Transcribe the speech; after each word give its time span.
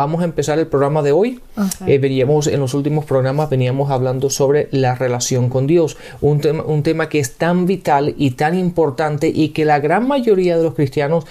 Vamos 0.00 0.22
a 0.22 0.24
empezar 0.24 0.58
el 0.58 0.66
programa 0.66 1.02
de 1.02 1.12
hoy. 1.12 1.40
Eh, 1.86 1.98
veníamos 1.98 2.46
en 2.46 2.58
los 2.58 2.72
últimos 2.72 3.04
programas 3.04 3.50
veníamos 3.50 3.90
hablando 3.90 4.30
sobre 4.30 4.68
la 4.70 4.94
relación 4.94 5.50
con 5.50 5.66
Dios, 5.66 5.98
un 6.22 6.40
tema, 6.40 6.62
un 6.62 6.82
tema 6.82 7.10
que 7.10 7.18
es 7.18 7.34
tan 7.36 7.66
vital 7.66 8.14
y 8.16 8.30
tan 8.30 8.58
importante 8.58 9.28
y 9.28 9.50
que 9.50 9.66
la 9.66 9.78
gran 9.78 10.08
mayoría 10.08 10.56
de 10.56 10.62
los 10.62 10.72
cristianos 10.72 11.26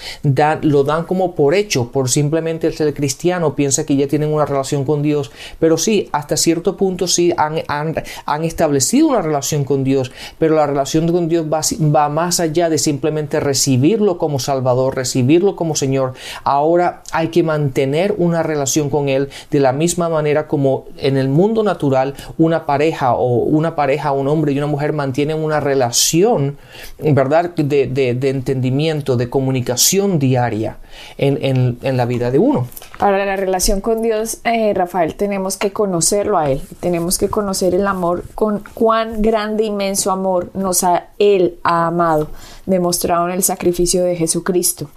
lo 0.62 0.84
dan 0.84 1.06
como 1.06 1.34
por 1.34 1.56
hecho, 1.56 1.92
por 1.92 2.12
simplemente 2.12 2.72
ser 2.72 2.94
cristiano 2.94 3.56
piensa 3.56 3.88
que 3.88 3.96
ya 3.96 4.08
tienen 4.08 4.32
una 4.32 4.46
relación 4.46 4.86
con 4.86 5.02
Dios, 5.02 5.32
pero 5.58 5.80
sí, 5.80 6.08
hasta 6.12 6.38
cierto 6.38 6.78
punto 6.78 7.08
sí 7.08 7.34
han, 7.38 7.64
han, 7.68 8.44
establecido 8.44 9.08
una 9.08 9.24
relación 9.24 9.64
con 9.64 9.84
Dios, 9.84 10.12
pero 10.38 10.54
la 10.54 10.68
relación 10.68 11.12
con 11.12 11.28
Dios 11.28 11.48
va, 11.52 11.62
va 11.90 12.08
más 12.10 12.40
allá 12.40 12.70
de 12.70 12.78
simplemente 12.78 13.40
recibirlo 13.40 14.20
como 14.20 14.38
Salvador, 14.38 14.96
recibirlo 14.96 15.56
como 15.56 15.76
Señor. 15.76 16.14
Ahora 16.44 17.02
hay 17.12 17.30
que 17.30 17.42
mantener 17.42 18.14
una 18.20 18.44
relación 18.44 18.59
con 18.90 19.10
Él 19.10 19.30
de 19.52 19.60
la 19.60 19.74
misma 19.74 20.10
manera 20.10 20.48
como 20.48 20.86
en 20.98 21.18
el 21.18 21.30
mundo 21.30 21.64
natural 21.64 22.16
una 22.38 22.66
pareja 22.66 23.14
o 23.14 23.44
una 23.44 23.76
pareja, 23.76 24.12
un 24.12 24.28
hombre 24.28 24.52
y 24.52 24.58
una 24.58 24.68
mujer 24.68 24.94
mantienen 24.94 25.38
una 25.38 25.60
relación, 25.60 26.58
¿verdad?, 27.00 27.52
de, 27.56 27.88
de, 27.88 28.30
entendimiento, 28.30 29.18
de 29.18 29.30
comunicación 29.30 30.20
diaria 30.20 30.78
en, 31.18 31.78
en, 31.82 31.98
la 31.98 32.06
vida 32.06 32.32
de 32.32 32.40
uno. 32.40 32.68
Para 32.98 33.26
la 33.26 33.36
relación 33.36 33.82
con 33.82 34.02
Dios, 34.02 34.40
eh, 34.44 34.74
Rafael, 34.74 35.16
tenemos 35.16 35.58
que 35.58 35.72
conocerlo 35.72 36.38
a 36.38 36.52
Él, 36.52 36.62
tenemos 36.80 37.18
que 37.18 37.30
conocer 37.30 37.74
el 37.74 37.88
amor, 37.88 38.24
con 38.36 38.64
cuán 38.74 39.22
grande, 39.22 39.64
inmenso 39.64 40.12
amor 40.12 40.50
nos 40.54 40.84
ha 40.84 41.08
Él 41.18 41.60
ha 41.64 41.88
amado, 41.88 42.30
demostrado 42.66 43.28
en 43.28 43.36
el 43.36 43.44
sacrificio 43.44 44.04
de 44.04 44.16
Jesucristo. 44.16 44.90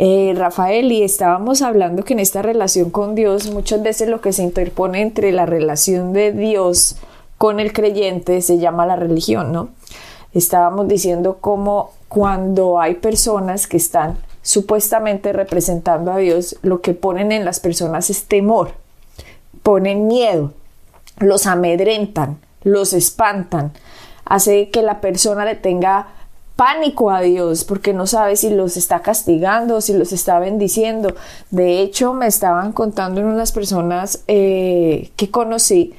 Eh, 0.00 0.32
Rafael, 0.36 0.92
y 0.92 1.02
estábamos 1.02 1.60
hablando 1.60 2.04
que 2.04 2.12
en 2.12 2.20
esta 2.20 2.40
relación 2.40 2.90
con 2.90 3.16
Dios 3.16 3.50
muchas 3.50 3.82
veces 3.82 4.08
lo 4.08 4.20
que 4.20 4.32
se 4.32 4.44
interpone 4.44 5.02
entre 5.02 5.32
la 5.32 5.44
relación 5.44 6.12
de 6.12 6.30
Dios 6.30 6.96
con 7.36 7.58
el 7.58 7.72
creyente 7.72 8.40
se 8.40 8.58
llama 8.58 8.86
la 8.86 8.94
religión, 8.94 9.50
¿no? 9.50 9.70
Estábamos 10.32 10.86
diciendo 10.86 11.38
cómo 11.40 11.92
cuando 12.08 12.80
hay 12.80 12.94
personas 12.94 13.66
que 13.66 13.76
están 13.76 14.18
supuestamente 14.42 15.32
representando 15.32 16.12
a 16.12 16.18
Dios, 16.18 16.56
lo 16.62 16.80
que 16.80 16.94
ponen 16.94 17.32
en 17.32 17.44
las 17.44 17.58
personas 17.58 18.08
es 18.08 18.24
temor, 18.26 18.72
ponen 19.64 20.06
miedo, 20.06 20.52
los 21.18 21.46
amedrentan, 21.46 22.38
los 22.62 22.92
espantan, 22.92 23.72
hace 24.24 24.70
que 24.70 24.82
la 24.82 25.00
persona 25.00 25.44
le 25.44 25.56
tenga 25.56 26.08
pánico 26.58 27.12
a 27.12 27.20
Dios 27.20 27.62
porque 27.62 27.92
no 27.92 28.08
sabe 28.08 28.34
si 28.34 28.50
los 28.50 28.76
está 28.76 29.00
castigando, 29.00 29.80
si 29.80 29.92
los 29.92 30.12
está 30.12 30.40
bendiciendo. 30.40 31.14
De 31.52 31.80
hecho, 31.80 32.14
me 32.14 32.26
estaban 32.26 32.72
contando 32.72 33.20
en 33.20 33.26
unas 33.26 33.52
personas 33.52 34.24
eh, 34.26 35.12
que 35.14 35.30
conocí 35.30 35.94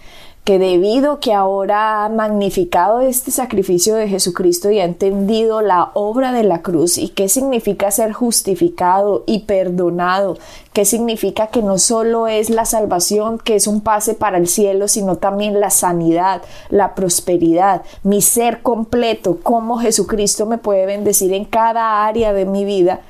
que 0.50 0.58
debido 0.58 1.20
que 1.20 1.32
ahora 1.32 2.04
ha 2.04 2.10
magnificado 2.10 3.02
este 3.02 3.30
sacrificio 3.30 3.94
de 3.94 4.08
Jesucristo 4.08 4.72
y 4.72 4.80
ha 4.80 4.84
entendido 4.84 5.62
la 5.62 5.92
obra 5.94 6.32
de 6.32 6.42
la 6.42 6.64
cruz 6.64 6.98
y 6.98 7.10
qué 7.10 7.30
significa 7.30 7.92
ser 7.92 8.14
justificado 8.14 9.24
y 9.28 9.42
perdonado, 9.42 10.40
qué 10.74 10.86
significa 10.86 11.50
que 11.50 11.62
no 11.62 11.78
solo 11.78 12.28
es 12.28 12.50
la 12.50 12.66
salvación, 12.66 13.38
que 13.38 13.58
es 13.58 13.68
un 13.68 13.82
pase 13.82 14.16
para 14.16 14.40
el 14.40 14.48
cielo, 14.48 14.88
sino 14.88 15.18
también 15.18 15.60
la 15.60 15.70
sanidad, 15.70 16.42
la 16.72 16.96
prosperidad, 16.96 17.84
mi 18.02 18.24
ser 18.24 18.64
completo, 18.64 19.38
cómo 19.44 19.78
Jesucristo 19.78 20.48
me 20.48 20.58
puede 20.58 20.88
bendecir 20.88 21.32
en 21.32 21.46
cada 21.46 22.08
área 22.08 22.34
de 22.34 22.46
mi 22.46 22.66
vida. 22.66 23.02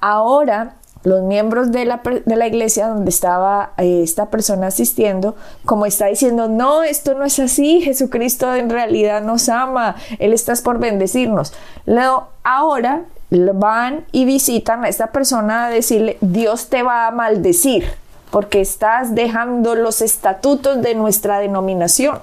Ahora 0.00 0.77
los 1.08 1.22
miembros 1.22 1.72
de 1.72 1.86
la, 1.86 2.02
de 2.02 2.36
la 2.36 2.46
iglesia 2.46 2.88
donde 2.88 3.08
estaba 3.08 3.72
eh, 3.78 4.02
esta 4.02 4.26
persona 4.26 4.66
asistiendo, 4.66 5.36
como 5.64 5.86
está 5.86 6.06
diciendo, 6.06 6.48
no, 6.48 6.82
esto 6.82 7.14
no 7.14 7.24
es 7.24 7.38
así, 7.38 7.80
Jesucristo 7.80 8.54
en 8.54 8.68
realidad 8.68 9.22
nos 9.22 9.48
ama, 9.48 9.96
Él 10.18 10.32
está 10.32 10.52
por 10.62 10.78
bendecirnos. 10.78 11.52
Luego, 11.86 12.28
ahora 12.44 13.04
van 13.30 14.04
y 14.12 14.24
visitan 14.24 14.84
a 14.84 14.88
esta 14.88 15.08
persona 15.08 15.66
a 15.66 15.70
decirle, 15.70 16.18
Dios 16.20 16.68
te 16.68 16.82
va 16.82 17.06
a 17.06 17.10
maldecir 17.10 17.84
porque 18.30 18.60
estás 18.60 19.14
dejando 19.14 19.74
los 19.74 20.02
estatutos 20.02 20.82
de 20.82 20.94
nuestra 20.94 21.38
denominación. 21.38 22.18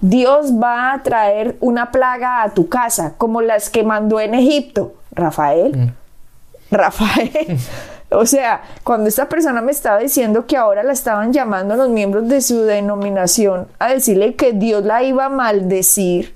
Dios 0.00 0.52
va 0.52 0.92
a 0.92 1.02
traer 1.02 1.56
una 1.60 1.90
plaga 1.90 2.42
a 2.42 2.50
tu 2.50 2.68
casa, 2.68 3.14
como 3.18 3.42
las 3.42 3.70
que 3.70 3.82
mandó 3.82 4.20
en 4.20 4.34
Egipto. 4.34 4.94
Rafael, 5.12 5.76
mm. 5.76 5.94
Rafael. 6.70 7.58
O 8.10 8.24
sea, 8.24 8.62
cuando 8.84 9.08
esta 9.08 9.28
persona 9.28 9.60
me 9.60 9.72
estaba 9.72 9.98
diciendo 9.98 10.46
que 10.46 10.56
ahora 10.56 10.82
la 10.82 10.92
estaban 10.92 11.32
llamando 11.32 11.76
los 11.76 11.90
miembros 11.90 12.26
de 12.28 12.40
su 12.40 12.62
denominación 12.62 13.68
a 13.78 13.92
decirle 13.92 14.34
que 14.34 14.52
Dios 14.52 14.84
la 14.84 15.02
iba 15.02 15.26
a 15.26 15.28
maldecir, 15.30 16.34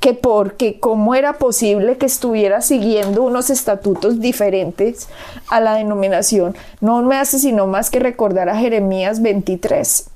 que 0.00 0.14
porque 0.14 0.80
cómo 0.80 1.14
era 1.14 1.34
posible 1.34 1.98
que 1.98 2.06
estuviera 2.06 2.62
siguiendo 2.62 3.22
unos 3.22 3.48
estatutos 3.48 4.20
diferentes 4.20 5.08
a 5.48 5.60
la 5.60 5.74
denominación, 5.74 6.56
no 6.80 7.00
me 7.02 7.16
hace 7.16 7.38
sino 7.38 7.68
más 7.68 7.90
que 7.90 8.00
recordar 8.00 8.48
a 8.48 8.56
Jeremías 8.56 9.22
23. 9.22 10.10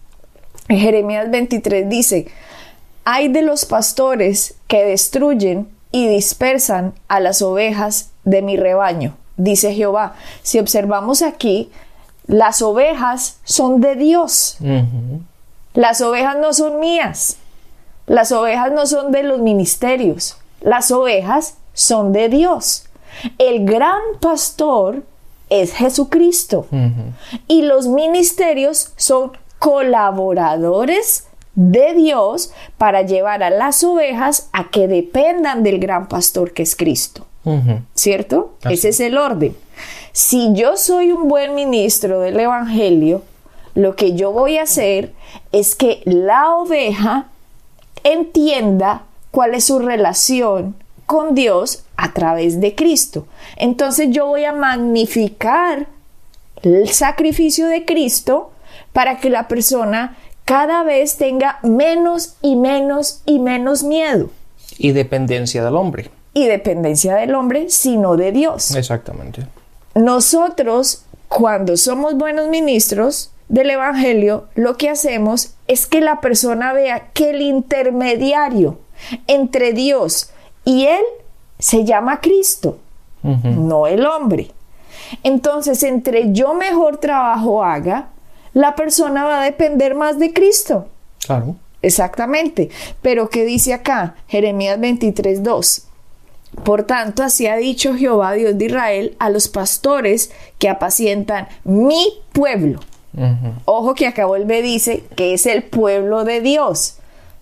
Jeremías 0.69 1.31
23 1.31 1.89
dice, 1.89 2.27
hay 3.05 3.29
de 3.29 3.43
los 3.43 3.67
pastores 3.67 4.57
que 4.67 4.85
destruyen 4.85 5.69
y 5.93 6.09
dispersan 6.09 6.93
a 7.07 7.21
las 7.21 7.41
ovejas 7.41 8.11
de 8.25 8.43
mi 8.43 8.57
rebaño 8.57 9.17
dice 9.39 9.73
Jehová. 9.73 10.15
Si 10.43 10.59
observamos 10.59 11.23
aquí, 11.23 11.71
las 12.27 12.61
ovejas 12.61 13.39
son 13.45 13.81
de 13.81 13.95
Dios. 13.95 14.59
Las 15.73 16.03
ovejas 16.03 16.37
no 16.39 16.53
son 16.53 16.79
mías. 16.79 17.39
Las 18.07 18.33
ovejas 18.33 18.71
no 18.73 18.87
son 18.87 19.13
de 19.13 19.23
los 19.23 19.41
ministerios. 19.41 20.37
Las 20.61 20.91
ovejas 20.91 21.57
son 21.73 22.13
de 22.13 22.29
Dios. 22.29 22.85
El 23.39 23.65
gran 23.65 24.01
pastor 24.21 25.05
es 25.49 25.73
Jesucristo. 25.73 26.67
Y 27.47 27.63
los 27.63 27.87
ministerios 27.87 28.93
son 28.97 29.33
colaboradores 29.59 31.27
de 31.55 31.95
Dios 31.95 32.53
para 32.77 33.03
llevar 33.03 33.43
a 33.43 33.51
las 33.51 33.83
ovejas 33.83 34.49
a 34.53 34.69
que 34.71 34.87
dependan 34.87 35.63
del 35.63 35.79
gran 35.81 36.09
pastor 36.09 36.53
que 36.53 36.63
es 36.63 36.77
Cristo. 36.77 37.28
¿Cierto? 37.95 38.55
Ese 38.69 38.91
es 38.91 39.01
el 39.01 39.17
orden. 39.17 39.57
Si 40.13 40.53
yo 40.55 40.77
soy 40.77 41.13
un 41.13 41.29
buen 41.29 41.55
ministro 41.55 42.21
del 42.21 42.39
Evangelio, 42.41 43.23
lo 43.75 43.95
que 43.95 44.15
yo 44.15 44.33
voy 44.33 44.59
a 44.59 44.63
hacer 44.63 45.13
es 45.53 45.75
que 45.75 46.03
la 46.05 46.57
oveja 46.57 47.29
entienda 48.03 49.03
cuál 49.31 49.55
es 49.55 49.65
su 49.65 49.79
relación 49.79 50.75
con 51.07 51.35
Dios 51.35 51.85
a 51.97 52.13
través 52.13 52.61
de 52.61 52.75
Cristo. 52.75 53.27
Entonces 53.57 54.09
yo 54.11 54.27
voy 54.27 54.45
a 54.45 54.53
magnificar 54.53 55.87
el 56.63 56.89
sacrificio 56.89 57.69
de 57.69 57.85
Cristo 57.85 58.51
para 58.93 59.19
que 59.19 59.31
la 59.31 59.47
persona 59.47 60.17
cada 60.45 60.83
vez 60.83 61.17
tenga 61.17 61.61
menos 61.63 62.35
y 62.43 62.57
menos 62.57 63.23
y 63.27 63.39
menos 63.39 63.85
miedo. 63.85 64.31
Y 64.77 64.93
dependencia 64.93 65.65
del 65.65 65.77
hombre 65.77 66.11
y 66.39 66.47
dependencia 66.47 67.15
del 67.17 67.35
hombre, 67.35 67.71
sino 67.71 68.17
de 68.17 68.33
Dios. 68.33 68.75
Exactamente. 68.75 69.47
Nosotros, 69.95 71.05
cuando 71.29 71.77
somos 71.77 72.15
buenos 72.17 72.49
ministros 72.49 73.31
del 73.49 73.71
Evangelio, 73.71 74.47
lo 74.55 74.77
que 74.77 74.91
hacemos 74.91 75.55
es 75.67 75.87
que 75.87 76.01
la 76.01 76.21
persona 76.21 76.73
vea 76.73 77.09
que 77.13 77.31
el 77.31 77.43
intermediario 77.43 78.79
entre 79.27 79.73
Dios 79.73 80.31
y 80.65 80.87
Él 80.87 81.05
se 81.59 81.85
llama 81.85 82.21
Cristo, 82.21 82.79
no 83.23 83.87
el 83.87 84.07
hombre. 84.07 84.53
Entonces, 85.23 85.83
entre 85.83 86.33
yo 86.33 86.55
mejor 86.55 86.99
trabajo 86.99 87.65
haga, 87.65 88.09
la 88.53 88.77
persona 88.77 89.25
va 89.25 89.41
a 89.41 89.45
depender 89.45 89.95
más 89.95 90.19
de 90.19 90.33
Cristo. 90.33 90.89
Claro. 91.27 91.57
Exactamente. 91.83 92.71
Pero 93.03 93.29
¿qué 93.29 93.45
dice 93.45 93.73
acá? 93.73 94.17
Jeremías 94.27 94.79
23, 94.81 95.43
2. 95.43 95.88
Por 96.65 96.85
tanto, 96.85 97.23
así 97.23 97.47
ha 97.47 97.57
dicho 97.57 97.95
Jehová, 97.95 98.33
Dios 98.33 98.57
de 98.59 98.67
Israel, 98.67 99.17
a 99.19 99.31
los 99.31 99.49
pastores 99.49 100.31
que 100.59 100.69
apacientan 100.69 101.49
mi 101.65 102.21
pueblo. 102.33 102.81
Ojo 103.65 103.95
que 103.95 104.07
acá 104.07 104.27
vuelve 104.27 104.63
dice 104.63 105.03
que 105.17 105.35
es 105.35 105.47
el 105.47 105.63
pueblo 105.65 106.25
de 106.25 106.41
Dios. 106.41 106.95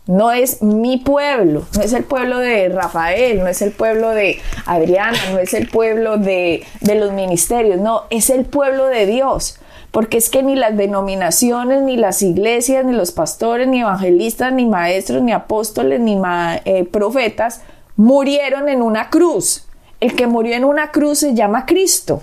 no 0.07 0.31
es 0.31 0.63
mi 0.63 0.99
pueblo, 0.99 1.65
no 1.75 1.83
es 1.83 1.93
el 1.93 2.05
pueblo 2.05 2.39
de 2.39 2.69
Rafael, 2.69 3.41
no 3.41 3.49
es 3.49 3.61
el 3.61 3.73
pueblo 3.73 4.11
de 4.11 4.41
Adriana, 4.65 5.19
no 5.33 5.39
es 5.41 5.53
el 5.53 5.69
pueblo 5.69 6.17
de, 6.17 6.65
de 6.81 6.95
los 6.95 7.13
ministerios, 7.13 7.81
no, 7.81 8.05
es 8.11 8.31
el 8.31 8.45
pueblo 8.45 8.87
de 8.87 9.05
Dios 9.07 9.59
porque 9.97 10.19
es 10.19 10.29
que 10.29 10.43
ni 10.43 10.57
las 10.57 10.77
denominaciones, 10.77 11.81
ni 11.81 11.97
las 11.97 12.21
iglesias, 12.21 12.85
ni 12.85 12.93
los 12.93 13.13
pastores, 13.13 13.67
ni 13.67 13.81
evangelistas, 13.81 14.53
ni 14.53 14.67
maestros, 14.67 15.23
ni 15.23 15.33
apóstoles, 15.33 16.01
ni 16.01 16.21
eh, 16.67 16.85
profetas 16.85 17.63
murieron 17.97 18.69
en 18.69 18.83
una 18.83 19.11
cruz. 19.11 19.65
El 20.01 20.15
que 20.15 20.27
murió 20.27 20.55
en 20.55 20.65
una 20.65 20.91
cruz 20.91 21.21
se 21.21 21.35
llama 21.35 21.67
Cristo. 21.67 22.23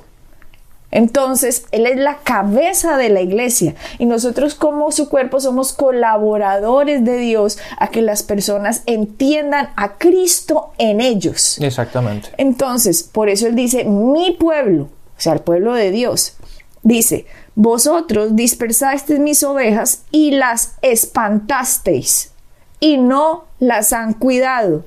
Entonces, 0.93 1.65
Él 1.71 1.87
es 1.87 1.97
la 1.97 2.17
cabeza 2.17 2.97
de 2.97 3.09
la 3.09 3.21
iglesia 3.21 3.73
y 3.97 4.05
nosotros 4.05 4.53
como 4.53 4.91
su 4.91 5.09
cuerpo 5.09 5.39
somos 5.39 5.73
colaboradores 5.73 7.03
de 7.03 7.17
Dios 7.17 7.57
a 7.79 7.87
que 7.87 8.03
las 8.03 8.21
personas 8.21 8.83
entiendan 8.85 9.69
a 9.75 9.97
Cristo 9.97 10.71
en 10.77 11.01
ellos. 11.01 11.57
Exactamente. 11.59 12.29
Entonces, 12.37 13.01
por 13.01 13.27
eso 13.29 13.47
Él 13.47 13.55
dice, 13.55 13.85
mi 13.85 14.37
pueblo, 14.39 14.83
o 14.83 15.19
sea, 15.19 15.33
el 15.33 15.39
pueblo 15.39 15.73
de 15.73 15.89
Dios, 15.89 16.35
dice, 16.83 17.25
vosotros 17.55 18.35
dispersasteis 18.35 19.19
mis 19.19 19.41
ovejas 19.41 20.03
y 20.11 20.29
las 20.29 20.75
espantasteis 20.83 22.33
y 22.79 22.97
no 22.97 23.45
las 23.57 23.93
han 23.93 24.13
cuidado. 24.13 24.85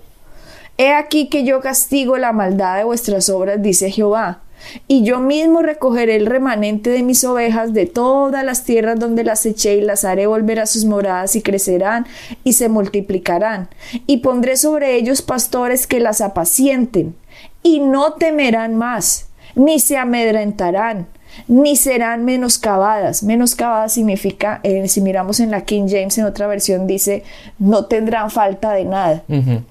He 0.79 0.93
aquí 0.93 1.29
que 1.29 1.45
yo 1.45 1.61
castigo 1.61 2.19
la 2.19 2.33
maldad 2.33 2.77
de 2.77 2.85
vuestras 2.85 3.29
obras, 3.29 3.63
dice 3.63 3.91
Jehová 3.91 4.43
y 4.89 5.05
yo 5.05 5.21
mismo 5.21 5.63
recogeré 5.63 6.17
el 6.17 6.27
remanente 6.27 6.91
de 6.91 7.03
mis 7.03 7.25
ovejas 7.25 7.73
de 7.73 7.87
todas 7.87 8.45
las 8.45 8.65
tierras 8.65 8.99
donde 8.99 9.25
las 9.25 9.45
eché 9.47 9.77
y 9.77 9.81
las 9.81 10.05
haré 10.05 10.27
volver 10.27 10.61
a 10.61 10.67
sus 10.67 10.85
moradas 10.85 11.37
y 11.37 11.43
crecerán 11.43 12.07
y 12.45 12.55
se 12.55 12.69
multiplicarán. 12.69 13.69
Y 14.07 14.19
pondré 14.19 14.57
sobre 14.57 14.97
ellos 14.97 15.23
pastores 15.23 15.87
que 15.87 16.01
las 16.01 16.21
apacienten 16.21 17.15
y 17.63 17.81
no 17.81 18.15
temerán 18.15 18.77
más, 18.77 19.29
ni 19.55 19.81
se 19.81 19.97
amedrentarán, 19.97 21.09
ni 21.49 21.77
serán 21.77 22.25
menoscabadas. 22.25 23.23
Menoscabadas 23.23 23.93
significa, 23.93 24.61
eh, 24.63 24.89
si 24.89 25.01
miramos 25.01 25.41
en 25.41 25.51
la 25.51 25.63
King 25.63 25.87
James, 25.89 26.17
en 26.19 26.25
otra 26.25 26.47
versión 26.47 26.87
dice, 26.87 27.23
no 27.59 27.87
tendrán 27.87 28.31
falta 28.31 28.73
de 28.73 28.85
nada. 28.85 29.23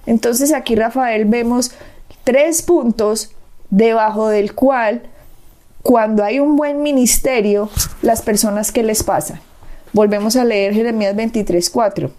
Entonces 0.05 0.53
aquí, 0.53 0.75
Rafael, 0.75 1.25
vemos 1.25 1.71
tres 2.23 2.61
puntos 2.61 3.31
debajo 3.69 4.29
del 4.29 4.53
cual, 4.53 5.03
cuando 5.81 6.23
hay 6.23 6.39
un 6.39 6.55
buen 6.55 6.81
ministerio, 6.81 7.69
las 8.01 8.21
personas 8.21 8.71
que 8.71 8.83
les 8.83 9.03
pasa. 9.03 9.41
Volvemos 9.93 10.35
a 10.35 10.43
leer 10.43 10.73
Jeremías 10.73 11.15
23:4. 11.15 12.11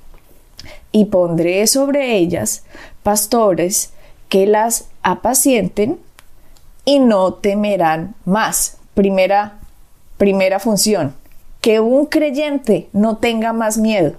Y 0.93 1.07
pondré 1.07 1.67
sobre 1.67 2.17
ellas 2.17 2.65
pastores 3.03 3.91
que 4.29 4.47
las 4.47 4.87
apacienten 5.03 5.99
y 6.85 7.01
no 7.01 7.35
temerán 7.35 8.15
más. 8.25 8.79
Primera, 8.97 9.59
primera 10.17 10.59
función, 10.59 11.15
que 11.61 11.81
un 11.81 12.07
creyente 12.07 12.89
no 12.95 13.19
tenga 13.19 13.53
más 13.53 13.77
miedo, 13.77 14.15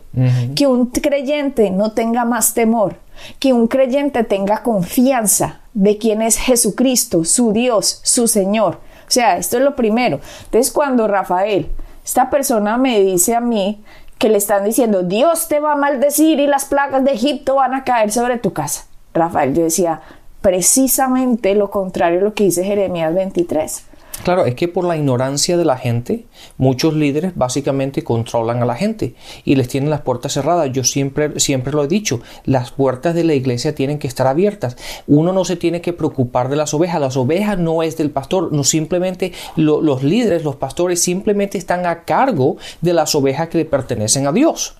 que 0.55 0.67
un 0.67 0.85
creyente 0.85 1.71
no 1.71 1.93
tenga 1.93 2.25
más 2.25 2.53
temor, 2.53 2.97
que 3.39 3.53
un 3.53 3.67
creyente 3.67 4.23
tenga 4.23 4.61
confianza 4.61 5.61
de 5.73 5.97
quién 5.97 6.21
es 6.21 6.37
Jesucristo, 6.37 7.25
su 7.25 7.53
Dios, 7.53 8.01
su 8.03 8.27
Señor. 8.27 8.75
O 9.07 9.11
sea, 9.11 9.37
esto 9.37 9.57
es 9.57 9.63
lo 9.63 9.75
primero. 9.75 10.19
Entonces, 10.43 10.71
cuando 10.71 11.07
Rafael, 11.07 11.71
esta 12.05 12.29
persona 12.29 12.77
me 12.77 12.99
dice 12.99 13.33
a 13.33 13.41
mí 13.41 13.83
que 14.19 14.29
le 14.29 14.37
están 14.37 14.63
diciendo, 14.63 15.01
Dios 15.01 15.47
te 15.47 15.59
va 15.59 15.71
a 15.71 15.75
maldecir 15.75 16.39
y 16.39 16.45
las 16.45 16.65
plagas 16.65 17.03
de 17.03 17.13
Egipto 17.13 17.55
van 17.55 17.73
a 17.73 17.83
caer 17.83 18.11
sobre 18.11 18.37
tu 18.37 18.53
casa. 18.53 18.85
Rafael, 19.15 19.55
yo 19.55 19.63
decía, 19.63 20.01
precisamente 20.41 21.55
lo 21.55 21.71
contrario 21.71 22.19
a 22.19 22.23
lo 22.23 22.35
que 22.35 22.43
dice 22.43 22.63
Jeremías 22.63 23.15
23. 23.15 23.86
Claro, 24.23 24.45
es 24.45 24.55
que 24.55 24.67
por 24.67 24.83
la 24.83 24.97
ignorancia 24.97 25.57
de 25.57 25.65
la 25.65 25.77
gente, 25.77 26.25
muchos 26.57 26.93
líderes 26.93 27.33
básicamente 27.35 28.03
controlan 28.03 28.61
a 28.61 28.65
la 28.65 28.75
gente 28.75 29.15
y 29.45 29.55
les 29.55 29.67
tienen 29.67 29.89
las 29.89 30.01
puertas 30.01 30.33
cerradas. 30.33 30.71
Yo 30.71 30.83
siempre, 30.83 31.39
siempre 31.39 31.71
lo 31.71 31.83
he 31.83 31.87
dicho, 31.87 32.19
las 32.45 32.71
puertas 32.71 33.15
de 33.15 33.23
la 33.23 33.35
iglesia 33.35 33.75
tienen 33.75 33.99
que 33.99 34.07
estar 34.07 34.27
abiertas. 34.27 34.75
Uno 35.07 35.33
no 35.33 35.45
se 35.45 35.55
tiene 35.55 35.81
que 35.81 35.93
preocupar 35.93 36.49
de 36.49 36.55
las 36.55 36.73
ovejas. 36.73 36.99
Las 36.99 37.15
ovejas 37.15 37.57
no 37.57 37.83
es 37.83 37.97
del 37.97 38.11
pastor, 38.11 38.51
no 38.51 38.63
simplemente 38.63 39.33
los 39.55 40.03
líderes, 40.03 40.43
los 40.43 40.55
pastores 40.55 41.01
simplemente 41.01 41.57
están 41.57 41.85
a 41.85 42.03
cargo 42.03 42.57
de 42.81 42.93
las 42.93 43.15
ovejas 43.15 43.49
que 43.49 43.59
le 43.59 43.65
pertenecen 43.65 44.27
a 44.27 44.31
Dios. 44.31 44.75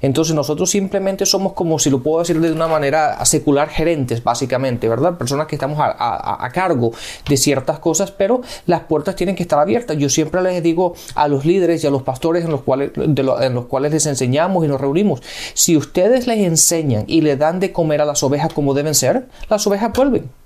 Entonces 0.00 0.34
nosotros 0.34 0.70
simplemente 0.70 1.26
somos 1.26 1.54
como, 1.54 1.78
si 1.78 1.90
lo 1.90 2.02
puedo 2.02 2.20
decir 2.20 2.40
de 2.40 2.52
una 2.52 2.68
manera 2.68 3.24
secular, 3.24 3.68
gerentes, 3.68 4.22
básicamente, 4.22 4.88
¿verdad? 4.88 5.18
Personas 5.18 5.46
que 5.46 5.56
estamos 5.56 5.78
a, 5.80 6.44
a 6.44 6.50
cargo 6.50 6.92
de 7.28 7.36
ciertas 7.36 7.78
cosas, 7.78 8.10
pero 8.10 8.42
las 8.66 8.81
puertas 8.84 9.16
tienen 9.16 9.36
que 9.36 9.42
estar 9.42 9.58
abiertas. 9.58 9.96
Yo 9.96 10.08
siempre 10.08 10.42
les 10.42 10.62
digo 10.62 10.94
a 11.14 11.28
los 11.28 11.44
líderes 11.44 11.82
y 11.84 11.86
a 11.86 11.90
los 11.90 12.02
pastores 12.02 12.44
en 12.44 12.50
los 12.50 12.62
cuales, 12.62 12.92
en 12.96 13.54
los 13.54 13.66
cuales 13.66 13.92
les 13.92 14.06
enseñamos 14.06 14.64
y 14.64 14.68
nos 14.68 14.80
reunimos, 14.80 15.22
si 15.54 15.76
ustedes 15.76 16.26
les 16.26 16.38
enseñan 16.38 17.04
y 17.06 17.20
le 17.20 17.36
dan 17.36 17.60
de 17.60 17.72
comer 17.72 18.00
a 18.00 18.04
las 18.04 18.22
ovejas 18.22 18.52
como 18.52 18.74
deben 18.74 18.94
ser, 18.94 19.26
las 19.48 19.66
ovejas 19.66 19.92
vuelven. 19.92 20.41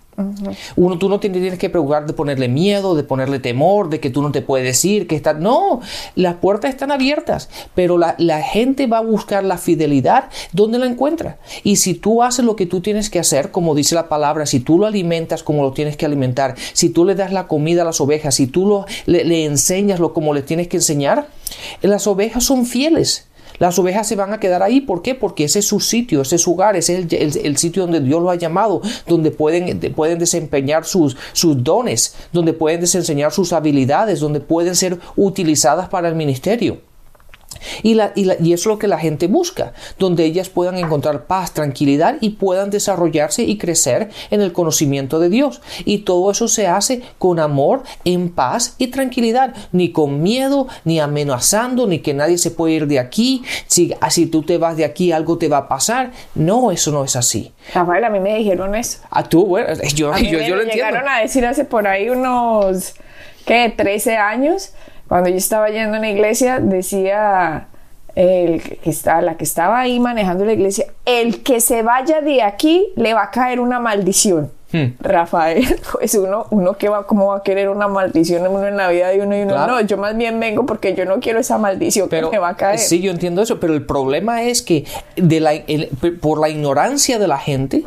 Uno, 0.77 0.99
tú 0.99 1.09
no 1.09 1.21
tienes 1.21 1.59
que 1.59 1.69
preocupar 1.69 2.07
de 2.07 2.15
ponerle 2.15 2.49
miedo, 2.49 2.95
de 2.95 3.03
ponerle 3.03 3.39
temor, 3.39 3.91
de 3.91 4.01
que 4.01 4.09
tú 4.09 4.23
no 4.23 4.33
te 4.33 4.41
puedes 4.41 4.67
decir, 4.67 5.07
que 5.07 5.15
está. 5.15 5.35
No, 5.35 5.81
las 6.15 6.37
puertas 6.37 6.71
están 6.71 6.91
abiertas, 6.91 7.51
pero 7.75 7.99
la, 7.99 8.17
gente 8.43 8.87
va 8.87 8.99
a 8.99 9.03
buscar 9.03 9.45
la 9.45 9.59
fidelidad 9.59 10.31
donde 10.53 10.79
la 10.79 10.87
encuentra. 10.87 11.39
Y 11.65 11.77
si 11.77 11.95
tú 11.95 12.23
haces 12.23 12.45
lo 12.45 12.57
que 12.57 12.67
tú 12.67 12.81
tienes 12.81 13.11
que 13.11 13.19
hacer, 13.19 13.51
como 13.51 13.75
dice 13.75 13.95
la 13.95 14.09
palabra, 14.09 14.47
si 14.47 14.61
tú 14.61 14.79
lo 14.79 14.87
alimentas 14.87 15.43
como 15.43 15.63
lo 15.63 15.73
tienes 15.73 15.97
que 15.97 16.07
alimentar, 16.07 16.55
si 16.73 16.89
tú 16.89 17.05
le 17.05 17.15
das 17.15 17.33
la 17.33 17.47
comida 17.47 17.83
a 17.83 17.85
las 17.85 18.01
ovejas, 18.01 18.35
si 18.35 18.47
tú 18.47 18.67
lo, 18.67 18.87
le, 19.05 19.25
le 19.25 19.45
enseñas 19.45 20.01
lo 20.01 20.15
como 20.15 20.33
le 20.33 20.43
tienes 20.43 20.69
que 20.69 20.79
enseñar, 20.79 21.29
las 21.83 22.07
ovejas 22.07 22.45
son 22.45 22.65
fieles. 22.65 23.27
Las 23.59 23.79
ovejas 23.79 24.07
se 24.07 24.17
van 24.17 24.33
a 24.33 24.41
quedar 24.41 24.63
ahí. 24.63 24.81
¿Por 24.81 25.03
qué? 25.03 25.15
Porque 25.15 25.45
ese 25.45 25.61
es 25.61 25.67
su 25.67 25.81
sitio, 25.81 26.23
ese 26.23 26.37
es 26.37 26.43
su 26.43 26.53
hogar, 26.53 26.77
ese 26.77 27.07
es 27.11 27.37
el, 27.37 27.57
sitio 27.57 27.83
donde 27.83 28.01
Dios 28.01 28.23
lo 28.23 28.31
ha 28.31 28.35
llamado, 28.35 28.83
donde 29.07 29.31
pueden, 29.31 29.81
pueden 29.95 30.19
desempeñar 30.19 30.85
sus, 30.85 31.17
sus 31.33 31.63
dones, 31.63 32.15
donde 32.33 32.53
pueden 32.53 32.81
desenseñar 32.81 33.33
sus 33.33 33.53
habilidades, 33.53 34.21
donde 34.21 34.41
pueden 34.41 34.75
ser 34.75 34.99
utilizadas 35.17 35.89
para 35.89 36.09
el 36.09 36.15
ministerio. 36.15 36.79
Y, 37.83 37.95
la, 37.95 38.13
y, 38.15 38.53
eso 38.53 38.53
es 38.53 38.67
lo 38.67 38.79
que 38.79 38.89
la 38.89 38.99
gente 38.99 39.27
busca, 39.27 39.73
donde 39.99 40.25
ellas 40.25 40.49
puedan 40.49 40.77
encontrar 40.77 41.27
paz, 41.27 41.53
tranquilidad 41.53 42.17
y 42.21 42.31
puedan 42.31 42.71
desarrollarse 42.71 43.45
y 43.45 43.59
crecer 43.59 44.11
en 44.31 44.41
el 44.41 44.53
conocimiento 44.53 45.19
de 45.19 45.29
Dios. 45.29 45.61
Y 45.85 45.99
todo 45.99 46.31
eso 46.31 46.49
se 46.49 46.67
hace 46.67 47.03
con 47.19 47.39
amor, 47.39 47.83
en 48.05 48.31
paz 48.31 48.75
y 48.79 48.89
tranquilidad, 48.89 49.55
ni 49.73 49.91
con 49.91 50.23
miedo, 50.23 50.69
ni 50.85 51.01
amenazando, 51.01 51.87
ni 51.87 52.01
que 52.01 52.15
nadie 52.15 52.39
se 52.39 52.51
puede 52.51 52.75
ir 52.75 52.87
de 52.87 52.99
aquí, 52.99 53.43
si, 53.67 53.95
ah, 54.01 54.11
si 54.11 54.27
tú 54.27 54.43
te 54.43 54.59
vas 54.59 54.77
de 54.77 54.85
aquí 54.85 55.13
algo 55.13 55.39
te 55.39 55.49
va 55.49 55.59
a 55.59 55.69
pasar. 55.69 56.13
No, 56.35 56.71
eso 56.71 56.93
no 56.93 57.05
es 57.05 57.17
así. 57.17 57.53
Rafael, 57.75 58.05
a 58.05 58.11
mí 58.11 58.21
me 58.21 58.37
dijeron 58.37 58.75
eso. 58.75 58.99
A 59.11 59.21
ah, 59.21 59.29
tú, 59.29 59.47
bueno, 59.47 59.69
yo, 59.95 60.13
a 60.13 60.21
yo, 60.21 60.57
lo 60.57 60.63
llegaron 60.63 61.09
a 61.09 61.21
decir 61.21 61.45
hace 61.47 61.65
por 61.65 61.87
ahí 61.87 62.09
unos, 62.09 62.95
¿qué? 63.45 63.73
13 63.77 64.17
años 64.17 64.73
cuando 65.09 65.31
yo 65.31 65.37
estaba 65.37 65.69
yendo 65.71 65.97
a 65.97 65.99
una 65.99 66.11
iglesia, 66.11 66.61
decía 66.61 67.69
el 68.17 68.63
que 68.63 68.91
está, 68.91 69.21
la 69.21 69.37
que 69.37 69.45
estaba 69.45 69.79
ahí 69.79 70.01
manejando 70.01 70.45
la 70.45 70.55
iglesia, 70.55 70.87
el 71.05 71.43
que 71.43 71.61
se 71.61 71.83
vaya 71.83 72.23
de 72.23 72.43
aquí 72.43 72.89
le 72.97 73.13
va 73.15 73.25
a 73.25 73.31
caer 73.31 73.61
una 73.61 73.79
maldición. 73.79 74.51
Hmm. 74.73 74.95
Rafael, 74.99 75.65
pues 75.93 76.15
uno, 76.15 76.47
uno 76.51 76.77
que 76.77 76.89
va, 76.89 77.07
¿cómo 77.07 77.29
va 77.29 77.37
a 77.37 77.43
querer 77.43 77.69
una 77.69 77.87
maldición 77.87 78.45
en 78.47 78.77
la 78.77 78.89
vida 78.89 79.09
de 79.09 79.21
uno 79.21 79.37
y 79.37 79.43
uno? 79.43 79.67
No, 79.67 79.81
yo 79.83 79.97
más 79.97 80.17
bien 80.17 80.41
vengo 80.41 80.67
porque 80.67 80.95
yo 80.95 81.05
no 81.05 81.21
quiero 81.21 81.39
esa 81.39 81.57
maldición 81.59 82.09
pero, 82.09 82.31
que 82.31 82.37
me 82.37 82.41
va 82.41 82.49
a 82.49 82.57
caer. 82.57 82.79
Sí, 82.79 83.01
yo 83.01 83.13
entiendo 83.13 83.43
eso, 83.43 83.61
pero 83.61 83.75
el 83.75 83.85
problema 83.85 84.43
es 84.43 84.63
que 84.63 84.85
de 85.15 85.39
la, 85.39 85.53
por 86.21 86.41
la 86.41 86.49
ignorancia 86.49 87.19
de 87.19 87.29
la 87.29 87.39
gente, 87.39 87.85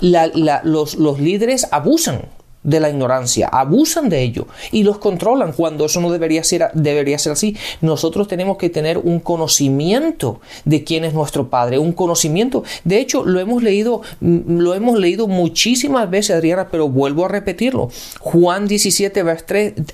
los, 0.00 0.96
los 0.96 1.20
líderes 1.20 1.68
abusan 1.70 2.22
de 2.62 2.80
la 2.80 2.90
ignorancia, 2.90 3.48
abusan 3.48 4.08
de 4.08 4.22
ello 4.22 4.46
y 4.70 4.82
los 4.82 4.98
controlan 4.98 5.52
cuando 5.52 5.86
eso 5.86 6.00
no 6.00 6.10
debería 6.10 6.44
ser, 6.44 6.70
debería 6.74 7.18
ser 7.18 7.32
así. 7.32 7.56
Nosotros 7.80 8.28
tenemos 8.28 8.58
que 8.58 8.68
tener 8.68 8.98
un 8.98 9.20
conocimiento 9.20 10.40
de 10.64 10.84
quién 10.84 11.04
es 11.04 11.14
nuestro 11.14 11.48
Padre, 11.48 11.78
un 11.78 11.92
conocimiento. 11.92 12.62
De 12.84 12.98
hecho, 12.98 13.24
lo 13.24 13.40
hemos 13.40 13.62
leído, 13.62 14.02
mm, 14.20 14.58
lo 14.58 14.74
hemos 14.74 14.98
leído 14.98 15.26
muchísimas 15.26 16.10
veces, 16.10 16.36
Adriana, 16.36 16.68
pero 16.70 16.88
vuelvo 16.88 17.24
a 17.24 17.28
repetirlo. 17.28 17.90
Juan 18.18 18.66
17, 18.66 19.20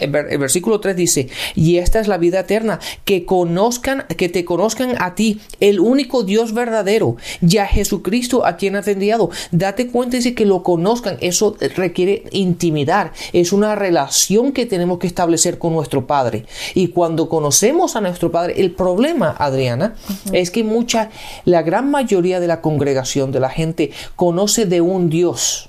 el 0.00 0.38
versículo 0.38 0.80
3 0.80 0.96
dice, 0.96 1.28
y 1.54 1.76
esta 1.76 2.00
es 2.00 2.08
la 2.08 2.18
vida 2.18 2.40
eterna, 2.40 2.80
que 3.04 3.24
conozcan, 3.24 4.04
que 4.16 4.28
te 4.28 4.44
conozcan 4.44 4.94
a 4.98 5.14
ti, 5.14 5.40
el 5.60 5.78
único 5.78 6.24
Dios 6.24 6.52
verdadero, 6.52 7.16
ya 7.40 7.66
Jesucristo 7.66 8.44
a 8.44 8.56
quien 8.56 8.76
has 8.76 8.88
enviado. 8.88 9.30
Date 9.52 9.88
cuenta 9.88 10.06
de 10.18 10.34
que 10.34 10.46
lo 10.46 10.62
conozcan, 10.62 11.18
eso 11.20 11.56
requiere 11.74 12.24
intimidar, 12.56 13.12
es 13.32 13.52
una 13.52 13.74
relación 13.74 14.52
que 14.52 14.64
tenemos 14.64 14.98
que 14.98 15.06
establecer 15.06 15.58
con 15.58 15.74
nuestro 15.74 16.06
Padre. 16.06 16.46
Y 16.74 16.88
cuando 16.88 17.28
conocemos 17.28 17.96
a 17.96 18.00
nuestro 18.00 18.32
Padre, 18.32 18.54
el 18.56 18.70
problema, 18.70 19.36
Adriana, 19.38 19.94
es 20.32 20.50
que 20.50 20.64
mucha, 20.64 21.10
la 21.44 21.62
gran 21.62 21.90
mayoría 21.90 22.40
de 22.40 22.46
la 22.46 22.62
congregación, 22.62 23.30
de 23.30 23.40
la 23.40 23.50
gente, 23.50 23.90
conoce 24.16 24.64
de 24.64 24.80
un 24.80 25.10
Dios, 25.10 25.68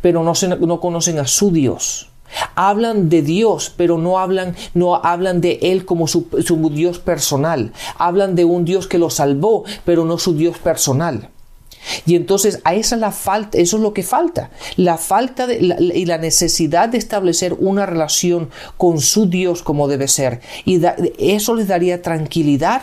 pero 0.00 0.22
no, 0.22 0.32
no 0.60 0.80
conocen 0.80 1.18
a 1.18 1.26
su 1.26 1.50
Dios. 1.50 2.08
Hablan 2.54 3.08
de 3.08 3.22
Dios, 3.22 3.72
pero 3.76 3.98
no 3.98 4.18
hablan, 4.18 4.56
no 4.74 4.96
hablan 4.96 5.40
de 5.40 5.58
Él 5.62 5.84
como 5.84 6.08
su, 6.08 6.26
Dios 6.72 6.98
personal. 6.98 7.72
Hablan 7.98 8.34
de 8.34 8.44
un 8.44 8.64
Dios 8.64 8.88
que 8.88 8.98
lo 8.98 9.10
salvó, 9.10 9.64
pero 9.84 10.04
no 10.04 10.18
su 10.18 10.34
Dios 10.34 10.58
personal. 10.58 11.30
Y 12.06 12.16
entonces 12.16 12.60
a 12.64 12.74
esa 12.74 12.96
la 12.96 13.12
falta, 13.12 13.58
eso 13.58 13.76
es 13.76 13.82
lo 13.82 13.92
que 13.92 14.02
falta, 14.02 14.50
la 14.76 14.96
falta 14.96 15.46
y 15.52 16.04
la 16.06 16.18
necesidad 16.18 16.88
de 16.88 16.98
establecer 16.98 17.54
una 17.54 17.86
relación 17.86 18.50
con 18.76 19.00
su 19.00 19.26
Dios 19.26 19.62
como 19.62 19.88
debe 19.88 20.08
ser. 20.08 20.40
Y 20.64 20.80
eso 21.18 21.54
les 21.54 21.68
daría 21.68 22.02
tranquilidad, 22.02 22.82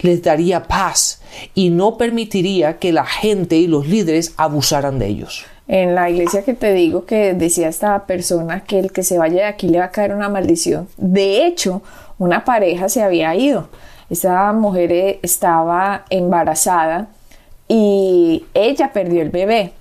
les 0.00 0.22
daría 0.22 0.64
paz 0.64 1.20
y 1.54 1.70
no 1.70 1.96
permitiría 1.96 2.78
que 2.78 2.92
la 2.92 3.06
gente 3.06 3.56
y 3.56 3.66
los 3.66 3.86
líderes 3.86 4.32
abusaran 4.36 4.98
de 4.98 5.06
ellos 5.06 5.44
en 5.68 5.94
la 5.94 6.08
iglesia 6.08 6.42
que 6.42 6.54
te 6.54 6.72
digo 6.72 7.04
que 7.04 7.34
decía 7.34 7.68
esta 7.68 8.06
persona 8.06 8.64
que 8.64 8.78
el 8.78 8.90
que 8.90 9.02
se 9.02 9.18
vaya 9.18 9.36
de 9.36 9.44
aquí 9.44 9.68
le 9.68 9.78
va 9.78 9.86
a 9.86 9.90
caer 9.90 10.14
una 10.14 10.30
maldición. 10.30 10.88
De 10.96 11.46
hecho, 11.46 11.82
una 12.18 12.44
pareja 12.44 12.88
se 12.88 13.02
había 13.02 13.34
ido. 13.34 13.68
Esta 14.08 14.50
mujer 14.54 14.90
eh, 14.92 15.20
estaba 15.22 16.06
embarazada 16.08 17.08
y 17.68 18.46
ella 18.54 18.92
perdió 18.92 19.22
el 19.22 19.30
bebé. 19.30 19.72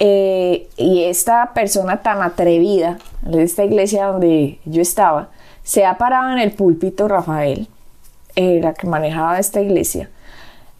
Eh, 0.00 0.68
y 0.76 1.04
esta 1.04 1.52
persona 1.54 2.02
tan 2.02 2.22
atrevida 2.22 2.98
de 3.22 3.42
esta 3.42 3.64
iglesia 3.64 4.06
donde 4.06 4.60
yo 4.64 4.82
estaba, 4.82 5.30
se 5.62 5.84
ha 5.84 5.98
parado 5.98 6.32
en 6.32 6.38
el 6.38 6.52
púlpito 6.52 7.08
Rafael, 7.08 7.68
eh, 8.36 8.60
la 8.62 8.74
que 8.74 8.86
manejaba 8.86 9.38
esta 9.38 9.60
iglesia. 9.60 10.08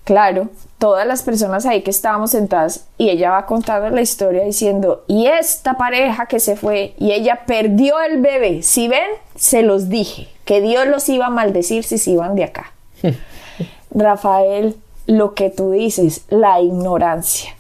Claro, 0.04 0.48
todas 0.78 1.06
las 1.06 1.22
personas 1.22 1.66
ahí 1.66 1.82
que 1.82 1.90
estábamos 1.90 2.30
sentadas 2.30 2.86
y 2.96 3.10
ella 3.10 3.32
va 3.32 3.44
contando 3.44 3.90
la 3.90 4.00
historia 4.00 4.44
diciendo, 4.44 5.04
y 5.06 5.26
esta 5.26 5.76
pareja 5.76 6.26
que 6.26 6.40
se 6.40 6.56
fue 6.56 6.94
y 6.98 7.12
ella 7.12 7.40
perdió 7.46 8.00
el 8.00 8.20
bebé, 8.20 8.62
si 8.62 8.88
ven, 8.88 9.10
se 9.34 9.62
los 9.62 9.88
dije, 9.90 10.28
que 10.44 10.62
Dios 10.62 10.86
los 10.86 11.06
iba 11.10 11.26
a 11.26 11.30
maldecir 11.30 11.84
si 11.84 11.98
se 11.98 12.12
iban 12.12 12.36
de 12.36 12.44
acá. 12.44 12.72
Rafael, 13.90 14.76
lo 15.08 15.34
que 15.34 15.48
tú 15.48 15.70
dices, 15.70 16.26
la 16.28 16.60
ignorancia, 16.60 17.56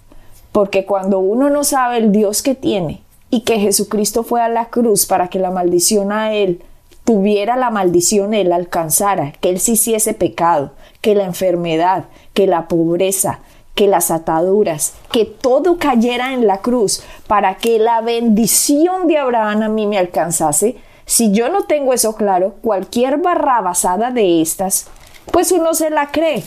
porque 0.52 0.84
cuando 0.84 1.18
uno 1.18 1.48
no 1.48 1.64
sabe 1.64 1.96
el 1.96 2.12
Dios 2.12 2.42
que 2.42 2.54
tiene 2.54 3.00
y 3.30 3.40
que 3.40 3.58
Jesucristo 3.58 4.22
fue 4.22 4.42
a 4.42 4.50
la 4.50 4.66
cruz 4.66 5.06
para 5.06 5.28
que 5.28 5.38
la 5.38 5.50
maldición 5.50 6.12
a 6.12 6.34
él 6.34 6.62
tuviera 7.04 7.56
la 7.56 7.70
maldición, 7.70 8.34
él 8.34 8.52
alcanzara, 8.52 9.32
que 9.40 9.48
él 9.48 9.60
sí 9.60 9.72
hiciese 9.72 10.12
pecado, 10.12 10.72
que 11.00 11.14
la 11.14 11.24
enfermedad, 11.24 12.04
que 12.34 12.46
la 12.46 12.68
pobreza, 12.68 13.40
que 13.74 13.88
las 13.88 14.10
ataduras, 14.10 14.92
que 15.10 15.24
todo 15.24 15.78
cayera 15.78 16.34
en 16.34 16.46
la 16.46 16.58
cruz 16.58 17.02
para 17.26 17.54
que 17.54 17.78
la 17.78 18.02
bendición 18.02 19.06
de 19.06 19.16
Abraham 19.16 19.62
a 19.62 19.68
mí 19.70 19.86
me 19.86 19.96
alcanzase, 19.96 20.76
si 21.06 21.32
yo 21.32 21.48
no 21.48 21.62
tengo 21.62 21.94
eso 21.94 22.14
claro, 22.14 22.56
cualquier 22.60 23.16
barrabasada 23.16 24.10
de 24.10 24.42
estas, 24.42 24.88
pues 25.32 25.52
uno 25.52 25.74
se 25.74 25.90
la 25.90 26.10
cree. 26.10 26.42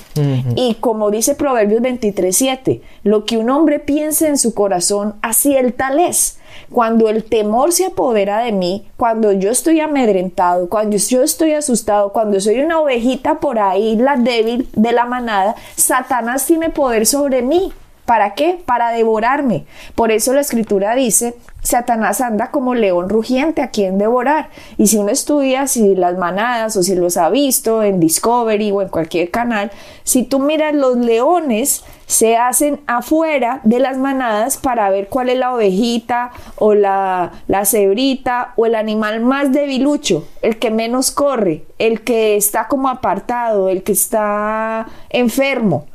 Y 0.55 0.75
como 0.75 1.11
dice 1.11 1.35
Proverbios 1.35 1.81
23:7, 1.81 2.81
lo 3.03 3.25
que 3.25 3.37
un 3.37 3.49
hombre 3.49 3.79
piense 3.79 4.27
en 4.27 4.37
su 4.37 4.53
corazón, 4.53 5.15
así 5.21 5.55
el 5.55 5.73
tal 5.73 5.99
es. 5.99 6.37
Cuando 6.69 7.09
el 7.09 7.23
temor 7.23 7.71
se 7.71 7.85
apodera 7.85 8.39
de 8.39 8.51
mí, 8.51 8.87
cuando 8.97 9.31
yo 9.31 9.51
estoy 9.51 9.79
amedrentado, 9.79 10.69
cuando 10.69 10.97
yo 10.97 11.23
estoy 11.23 11.53
asustado, 11.53 12.11
cuando 12.11 12.39
soy 12.39 12.59
una 12.59 12.79
ovejita 12.79 13.39
por 13.39 13.59
ahí, 13.59 13.95
la 13.95 14.17
débil 14.17 14.67
de 14.73 14.91
la 14.91 15.05
manada, 15.05 15.55
Satanás 15.75 16.45
tiene 16.45 16.69
poder 16.69 17.05
sobre 17.05 17.41
mí. 17.41 17.71
¿Para 18.05 18.33
qué? 18.33 18.59
Para 18.65 18.91
devorarme. 18.91 19.65
Por 19.95 20.11
eso 20.11 20.33
la 20.33 20.41
escritura 20.41 20.95
dice, 20.95 21.35
Satanás 21.61 22.21
anda 22.21 22.49
como 22.49 22.73
león 22.73 23.07
rugiente 23.07 23.61
a 23.61 23.69
quien 23.69 23.97
devorar. 23.97 24.49
Y 24.77 24.87
si 24.87 24.97
uno 24.97 25.11
estudia 25.11 25.67
si 25.67 25.95
las 25.95 26.17
manadas 26.17 26.75
o 26.75 26.83
si 26.83 26.95
los 26.95 27.17
ha 27.17 27.29
visto 27.29 27.83
en 27.83 27.99
Discovery 27.99 28.71
o 28.71 28.81
en 28.81 28.89
cualquier 28.89 29.29
canal, 29.29 29.71
si 30.03 30.23
tú 30.23 30.39
miras 30.39 30.73
los 30.73 30.97
leones 30.97 31.83
se 32.07 32.35
hacen 32.35 32.81
afuera 32.87 33.61
de 33.63 33.79
las 33.79 33.97
manadas 33.97 34.57
para 34.57 34.89
ver 34.89 35.07
cuál 35.07 35.29
es 35.29 35.37
la 35.37 35.53
ovejita 35.53 36.31
o 36.57 36.73
la, 36.73 37.31
la 37.47 37.65
cebrita 37.65 38.53
o 38.57 38.65
el 38.65 38.75
animal 38.75 39.21
más 39.21 39.53
debilucho, 39.53 40.27
el 40.41 40.57
que 40.57 40.71
menos 40.71 41.11
corre, 41.11 41.63
el 41.77 42.01
que 42.01 42.35
está 42.35 42.67
como 42.67 42.89
apartado, 42.89 43.69
el 43.69 43.83
que 43.83 43.93
está 43.93 44.87
enfermo. 45.09 45.85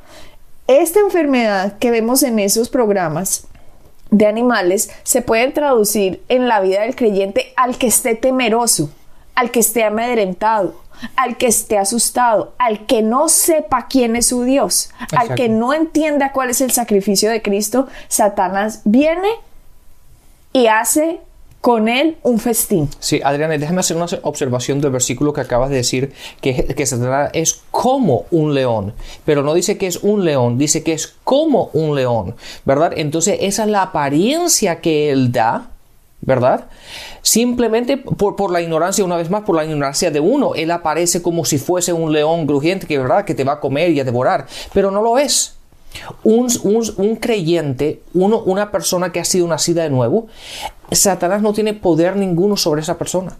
Esta 0.68 0.98
enfermedad 0.98 1.78
que 1.78 1.92
vemos 1.92 2.22
en 2.24 2.38
esos 2.40 2.68
programas 2.68 3.46
de 4.10 4.26
animales 4.26 4.90
se 5.04 5.22
puede 5.22 5.50
traducir 5.52 6.22
en 6.28 6.48
la 6.48 6.60
vida 6.60 6.82
del 6.82 6.96
creyente 6.96 7.52
al 7.56 7.78
que 7.78 7.86
esté 7.86 8.14
temeroso, 8.16 8.90
al 9.34 9.50
que 9.52 9.60
esté 9.60 9.84
amedrentado, 9.84 10.74
al 11.14 11.36
que 11.36 11.46
esté 11.46 11.78
asustado, 11.78 12.54
al 12.58 12.86
que 12.86 13.02
no 13.02 13.28
sepa 13.28 13.86
quién 13.88 14.16
es 14.16 14.26
su 14.26 14.42
Dios, 14.42 14.90
al 15.16 15.34
que 15.34 15.48
no 15.48 15.72
entienda 15.72 16.32
cuál 16.32 16.50
es 16.50 16.60
el 16.60 16.72
sacrificio 16.72 17.30
de 17.30 17.42
Cristo, 17.42 17.86
Satanás 18.08 18.80
viene 18.84 19.28
y 20.52 20.66
hace 20.66 21.20
con 21.60 21.88
él 21.88 22.16
un 22.22 22.38
festín. 22.38 22.88
Sí, 23.00 23.20
Adriana, 23.24 23.58
déjame 23.58 23.80
hacer 23.80 23.96
una 23.96 24.06
observación 24.22 24.80
del 24.80 24.92
versículo 24.92 25.32
que 25.32 25.40
acabas 25.40 25.70
de 25.70 25.76
decir, 25.76 26.12
que, 26.40 26.64
que 26.64 26.86
Satanás 26.86 27.30
es 27.32 27.62
como 27.70 28.26
un 28.30 28.54
león, 28.54 28.94
pero 29.24 29.42
no 29.42 29.54
dice 29.54 29.76
que 29.76 29.86
es 29.86 29.96
un 29.96 30.24
león, 30.24 30.58
dice 30.58 30.82
que 30.82 30.92
es 30.92 31.14
como 31.24 31.70
un 31.72 31.96
león, 31.96 32.36
¿verdad? 32.64 32.92
Entonces 32.96 33.38
esa 33.40 33.64
es 33.64 33.70
la 33.70 33.82
apariencia 33.82 34.80
que 34.80 35.10
él 35.10 35.32
da, 35.32 35.70
¿verdad? 36.20 36.66
Simplemente 37.22 37.96
por, 37.96 38.36
por, 38.36 38.50
la 38.50 38.60
ignorancia, 38.60 39.04
una 39.04 39.16
vez 39.16 39.30
más, 39.30 39.42
por 39.42 39.56
la 39.56 39.64
ignorancia 39.64 40.10
de 40.10 40.20
uno, 40.20 40.54
él 40.54 40.70
aparece 40.70 41.22
como 41.22 41.44
si 41.44 41.58
fuese 41.58 41.92
un 41.92 42.12
león 42.12 42.46
crujiente 42.46 42.86
que, 42.86 42.98
¿verdad? 42.98 43.24
que 43.24 43.34
te 43.34 43.44
va 43.44 43.54
a 43.54 43.60
comer 43.60 43.90
y 43.90 44.00
a 44.00 44.04
devorar, 44.04 44.46
pero 44.72 44.90
no 44.90 45.02
lo 45.02 45.18
es. 45.18 45.55
Un, 46.24 46.48
un, 46.64 47.16
creyente, 47.16 48.02
uno, 48.14 48.40
una 48.40 48.70
persona 48.70 49.12
que 49.12 49.20
ha 49.20 49.24
sido 49.24 49.46
nacida 49.46 49.82
de 49.82 49.90
nuevo, 49.90 50.26
Satanás 50.90 51.42
no 51.42 51.52
tiene 51.52 51.74
poder 51.74 52.16
ninguno 52.16 52.56
sobre 52.56 52.82
esa 52.82 52.98
persona. 52.98 53.36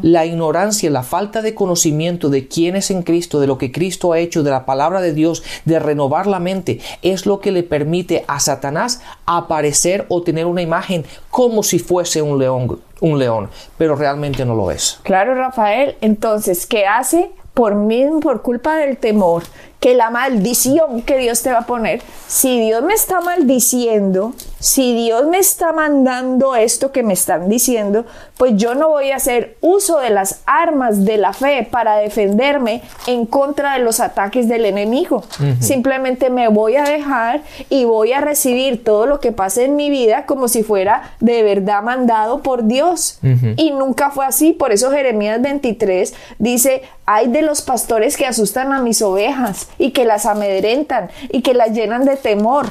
La 0.00 0.24
ignorancia, 0.24 0.88
la 0.88 1.02
falta 1.02 1.42
de 1.42 1.54
conocimiento 1.54 2.30
de 2.30 2.48
quién 2.48 2.74
es 2.74 2.90
en 2.90 3.02
Cristo, 3.02 3.38
de 3.38 3.46
lo 3.46 3.58
que 3.58 3.70
Cristo 3.70 4.12
ha 4.12 4.18
hecho, 4.18 4.42
de 4.42 4.50
la 4.50 4.64
palabra 4.64 5.02
de 5.02 5.12
Dios, 5.12 5.42
de 5.66 5.78
renovar 5.78 6.26
la 6.26 6.40
mente, 6.40 6.80
es 7.02 7.26
lo 7.26 7.40
que 7.40 7.52
le 7.52 7.62
permite 7.62 8.24
a 8.28 8.40
Satanás 8.40 9.02
aparecer 9.26 10.06
o 10.08 10.22
tener 10.22 10.46
una 10.46 10.62
imagen 10.62 11.04
como 11.30 11.62
si 11.62 11.78
fuese 11.78 12.22
un 12.22 12.38
león, 12.38 12.80
un 13.00 13.18
león, 13.18 13.50
pero 13.76 13.94
realmente 13.94 14.46
no 14.46 14.54
lo 14.54 14.70
es. 14.70 15.00
Claro, 15.02 15.34
Rafael. 15.34 15.96
Entonces, 16.00 16.64
¿qué 16.64 16.86
hace? 16.86 17.30
Por 17.58 17.74
mí, 17.74 18.06
por 18.22 18.42
culpa 18.42 18.76
del 18.76 18.98
temor, 18.98 19.42
que 19.80 19.96
la 19.96 20.10
maldición 20.10 21.02
que 21.02 21.18
Dios 21.18 21.42
te 21.42 21.50
va 21.50 21.58
a 21.58 21.66
poner, 21.66 22.00
si 22.28 22.60
Dios 22.60 22.84
me 22.84 22.94
está 22.94 23.20
maldiciendo, 23.20 24.32
si 24.60 24.94
Dios 24.94 25.26
me 25.26 25.38
está 25.38 25.72
mandando 25.72 26.56
esto 26.56 26.90
que 26.90 27.02
me 27.02 27.12
están 27.12 27.48
diciendo, 27.48 28.06
pues 28.36 28.52
yo 28.56 28.74
no 28.74 28.88
voy 28.88 29.10
a 29.12 29.16
hacer 29.16 29.56
uso 29.60 29.98
de 29.98 30.10
las 30.10 30.40
armas 30.46 31.04
de 31.04 31.16
la 31.16 31.32
fe 31.32 31.66
para 31.70 31.96
defenderme 31.96 32.82
en 33.06 33.26
contra 33.26 33.74
de 33.74 33.80
los 33.80 34.00
ataques 34.00 34.48
del 34.48 34.64
enemigo. 34.64 35.22
Simplemente 35.60 36.30
me 36.30 36.48
voy 36.48 36.76
a 36.76 36.84
dejar 36.84 37.42
y 37.68 37.84
voy 37.84 38.12
a 38.12 38.20
recibir 38.20 38.82
todo 38.82 39.06
lo 39.06 39.20
que 39.20 39.32
pase 39.32 39.64
en 39.64 39.76
mi 39.76 39.90
vida 39.90 40.26
como 40.26 40.48
si 40.48 40.62
fuera 40.62 41.12
de 41.20 41.42
verdad 41.42 41.82
mandado 41.82 42.42
por 42.42 42.64
Dios. 42.64 43.20
Y 43.56 43.70
nunca 43.70 44.10
fue 44.10 44.26
así. 44.26 44.52
Por 44.52 44.72
eso 44.72 44.90
Jeremías 44.90 45.40
23 45.40 46.14
dice, 46.38 46.82
hay 47.06 47.28
de 47.28 47.42
los 47.42 47.62
pastores 47.62 48.16
que 48.16 48.26
asustan 48.26 48.72
a 48.72 48.82
mis 48.82 49.02
ovejas 49.02 49.68
y 49.78 49.92
que 49.92 50.04
las 50.04 50.26
amedrentan 50.26 51.10
y 51.30 51.42
que 51.42 51.54
las 51.54 51.70
llenan 51.70 52.04
de 52.04 52.16
temor. 52.16 52.66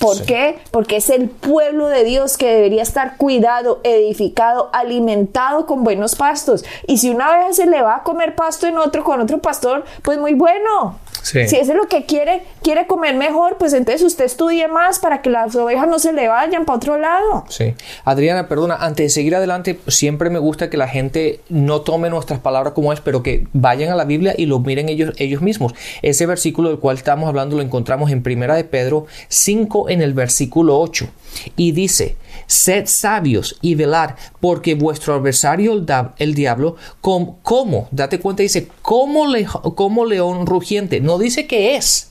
¿Por 0.00 0.24
qué? 0.24 0.58
Porque 0.70 0.96
es 0.96 1.10
el 1.10 1.28
pueblo 1.28 1.88
de 1.88 2.04
Dios 2.04 2.38
que 2.38 2.48
debería 2.48 2.82
estar 2.82 3.18
cuidado, 3.18 3.80
edificado, 3.84 4.70
alimentado 4.72 5.66
con 5.66 5.84
buenos 5.84 6.14
pastos. 6.14 6.64
Y 6.86 6.96
si 6.96 7.10
una 7.10 7.36
vez 7.36 7.56
se 7.56 7.66
le 7.66 7.82
va 7.82 7.96
a 7.96 8.02
comer 8.02 8.34
pasto 8.34 8.66
en 8.66 8.78
otro 8.78 9.04
con 9.04 9.20
otro 9.20 9.42
pastor, 9.42 9.84
pues 10.02 10.18
muy 10.18 10.32
bueno. 10.32 10.98
Si 11.22 11.38
eso 11.38 11.56
es 11.56 11.68
lo 11.68 11.86
que 11.86 12.06
quiere, 12.06 12.42
quiere 12.62 12.86
comer 12.86 13.14
mejor, 13.14 13.56
pues 13.58 13.74
entonces 13.74 14.02
usted 14.02 14.24
estudie 14.24 14.68
más 14.68 14.98
para 14.98 15.20
que 15.20 15.28
las 15.28 15.54
ovejas 15.54 15.86
no 15.86 15.98
se 15.98 16.14
le 16.14 16.28
vayan 16.28 16.64
para 16.64 16.76
otro 16.76 16.96
lado. 16.96 17.44
Sí. 17.48 17.74
Adriana, 18.04 18.48
perdona, 18.48 18.76
antes 18.76 19.04
de 19.04 19.10
seguir 19.10 19.34
adelante, 19.34 19.78
siempre 19.88 20.30
me 20.30 20.38
gusta 20.38 20.70
que 20.70 20.78
la 20.78 20.88
gente 20.88 21.40
no 21.50 21.82
tome 21.82 22.08
nuestras 22.08 22.40
palabras 22.40 22.72
como 22.72 22.92
es, 22.92 23.00
pero 23.00 23.22
que 23.22 23.46
vayan 23.52 23.92
a 23.92 23.96
la 23.96 24.04
Biblia 24.04 24.34
y 24.36 24.46
lo 24.46 24.60
miren 24.60 24.88
ellos, 24.88 25.12
ellos 25.18 25.42
mismos. 25.42 25.74
Ese 26.00 26.24
versículo 26.24 26.70
del 26.70 26.78
cual 26.78 26.96
estamos 26.96 27.28
hablando 27.28 27.56
lo 27.56 27.62
encontramos 27.62 28.10
en 28.10 28.22
Primera 28.22 28.54
de 28.54 28.64
Pedro 28.64 29.06
5, 29.28 29.89
en 29.90 30.02
el 30.02 30.14
versículo 30.14 30.78
8 30.80 31.08
y 31.56 31.72
dice, 31.72 32.16
sed 32.46 32.86
sabios 32.86 33.58
y 33.60 33.74
velar, 33.74 34.16
porque 34.40 34.74
vuestro 34.74 35.14
adversario 35.14 35.84
el, 36.18 36.34
diablo, 36.34 36.76
como, 37.00 37.88
date 37.90 38.20
cuenta, 38.20 38.42
dice, 38.42 38.68
como, 38.82 39.26
como 39.74 40.04
león 40.04 40.46
rugiente, 40.46 41.00
no 41.00 41.18
dice 41.18 41.46
que 41.46 41.76
es, 41.76 42.10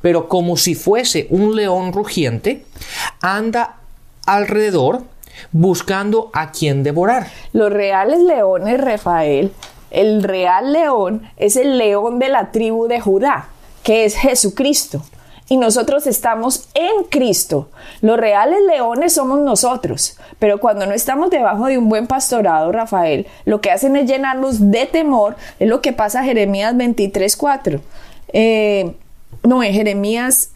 pero 0.00 0.28
como 0.28 0.56
si 0.56 0.74
fuese 0.74 1.26
un 1.30 1.54
león 1.54 1.92
rugiente, 1.92 2.64
anda 3.20 3.76
alrededor 4.26 5.02
buscando 5.52 6.30
a 6.32 6.50
quien 6.50 6.82
devorar. 6.82 7.28
Los 7.52 7.70
reales 7.70 8.20
leones, 8.20 8.80
Rafael, 8.80 9.52
el 9.90 10.22
real 10.22 10.72
león 10.72 11.30
es 11.36 11.56
el 11.56 11.78
león 11.78 12.18
de 12.18 12.28
la 12.28 12.50
tribu 12.52 12.88
de 12.88 13.00
Judá, 13.00 13.48
que 13.82 14.04
es 14.04 14.16
Jesucristo. 14.16 15.02
Y 15.48 15.56
nosotros 15.56 16.06
estamos 16.06 16.68
en 16.74 17.04
Cristo. 17.08 17.70
Los 18.02 18.18
reales 18.18 18.58
leones 18.68 19.14
somos 19.14 19.40
nosotros. 19.40 20.18
Pero 20.38 20.60
cuando 20.60 20.86
no 20.86 20.92
estamos 20.92 21.30
debajo 21.30 21.66
de 21.66 21.78
un 21.78 21.88
buen 21.88 22.06
pastorado, 22.06 22.70
Rafael, 22.70 23.26
lo 23.46 23.60
que 23.60 23.70
hacen 23.70 23.96
es 23.96 24.06
llenarnos 24.08 24.70
de 24.70 24.86
temor. 24.86 25.36
Es 25.58 25.68
lo 25.68 25.80
que 25.80 25.92
pasa 25.92 26.22
Jeremías 26.22 26.74
23.4. 26.74 27.80
Eh, 28.32 28.94
no, 29.42 29.62
en 29.62 29.72
Jeremías 29.72 30.50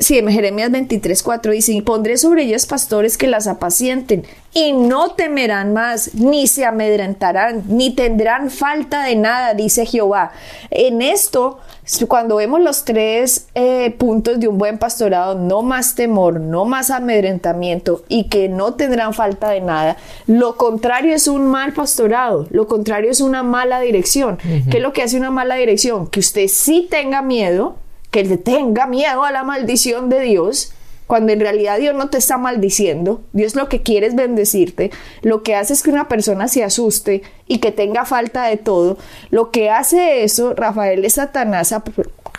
Sí, 0.00 0.16
en 0.16 0.28
Jeremías 0.28 0.70
23, 0.70 1.24
4 1.24 1.50
dice, 1.50 1.72
y 1.72 1.82
pondré 1.82 2.18
sobre 2.18 2.44
ellas 2.44 2.66
pastores 2.66 3.18
que 3.18 3.26
las 3.26 3.48
apacienten, 3.48 4.22
y 4.54 4.72
no 4.72 5.10
temerán 5.10 5.72
más, 5.72 6.14
ni 6.14 6.46
se 6.46 6.64
amedrentarán, 6.64 7.64
ni 7.66 7.92
tendrán 7.92 8.48
falta 8.50 9.02
de 9.02 9.16
nada, 9.16 9.54
dice 9.54 9.86
Jehová. 9.86 10.30
En 10.70 11.02
esto, 11.02 11.58
cuando 12.06 12.36
vemos 12.36 12.60
los 12.60 12.84
tres 12.84 13.48
eh, 13.56 13.90
puntos 13.98 14.38
de 14.38 14.46
un 14.46 14.56
buen 14.56 14.78
pastorado, 14.78 15.34
no 15.34 15.62
más 15.62 15.96
temor, 15.96 16.38
no 16.38 16.64
más 16.64 16.90
amedrentamiento, 16.90 18.04
y 18.08 18.28
que 18.28 18.48
no 18.48 18.74
tendrán 18.74 19.14
falta 19.14 19.50
de 19.50 19.62
nada, 19.62 19.96
lo 20.28 20.56
contrario 20.56 21.12
es 21.12 21.26
un 21.26 21.44
mal 21.48 21.72
pastorado, 21.72 22.46
lo 22.50 22.68
contrario 22.68 23.10
es 23.10 23.20
una 23.20 23.42
mala 23.42 23.80
dirección. 23.80 24.38
¿Qué 24.70 24.76
es 24.76 24.82
lo 24.82 24.92
que 24.92 25.02
hace 25.02 25.16
una 25.16 25.32
mala 25.32 25.56
dirección? 25.56 26.06
Que 26.06 26.20
usted 26.20 26.46
sí 26.46 26.86
tenga 26.88 27.20
miedo, 27.20 27.74
que 28.10 28.24
le 28.24 28.38
tenga 28.38 28.86
miedo 28.86 29.24
a 29.24 29.32
la 29.32 29.44
maldición 29.44 30.08
de 30.08 30.20
Dios, 30.20 30.72
cuando 31.08 31.32
en 31.32 31.40
realidad 31.40 31.78
Dios 31.78 31.94
no 31.94 32.10
te 32.10 32.18
está 32.18 32.36
maldiciendo, 32.36 33.22
Dios 33.32 33.56
lo 33.56 33.68
que 33.68 33.82
quiere 33.82 34.06
es 34.06 34.14
bendecirte, 34.14 34.90
lo 35.22 35.42
que 35.42 35.54
hace 35.54 35.72
es 35.72 35.82
que 35.82 35.90
una 35.90 36.06
persona 36.06 36.48
se 36.48 36.62
asuste 36.62 37.22
y 37.46 37.58
que 37.58 37.72
tenga 37.72 38.04
falta 38.04 38.44
de 38.44 38.58
todo, 38.58 38.98
lo 39.30 39.50
que 39.50 39.70
hace 39.70 40.22
eso, 40.22 40.54
Rafael 40.54 41.00
de 41.00 41.08
Satanás, 41.08 41.74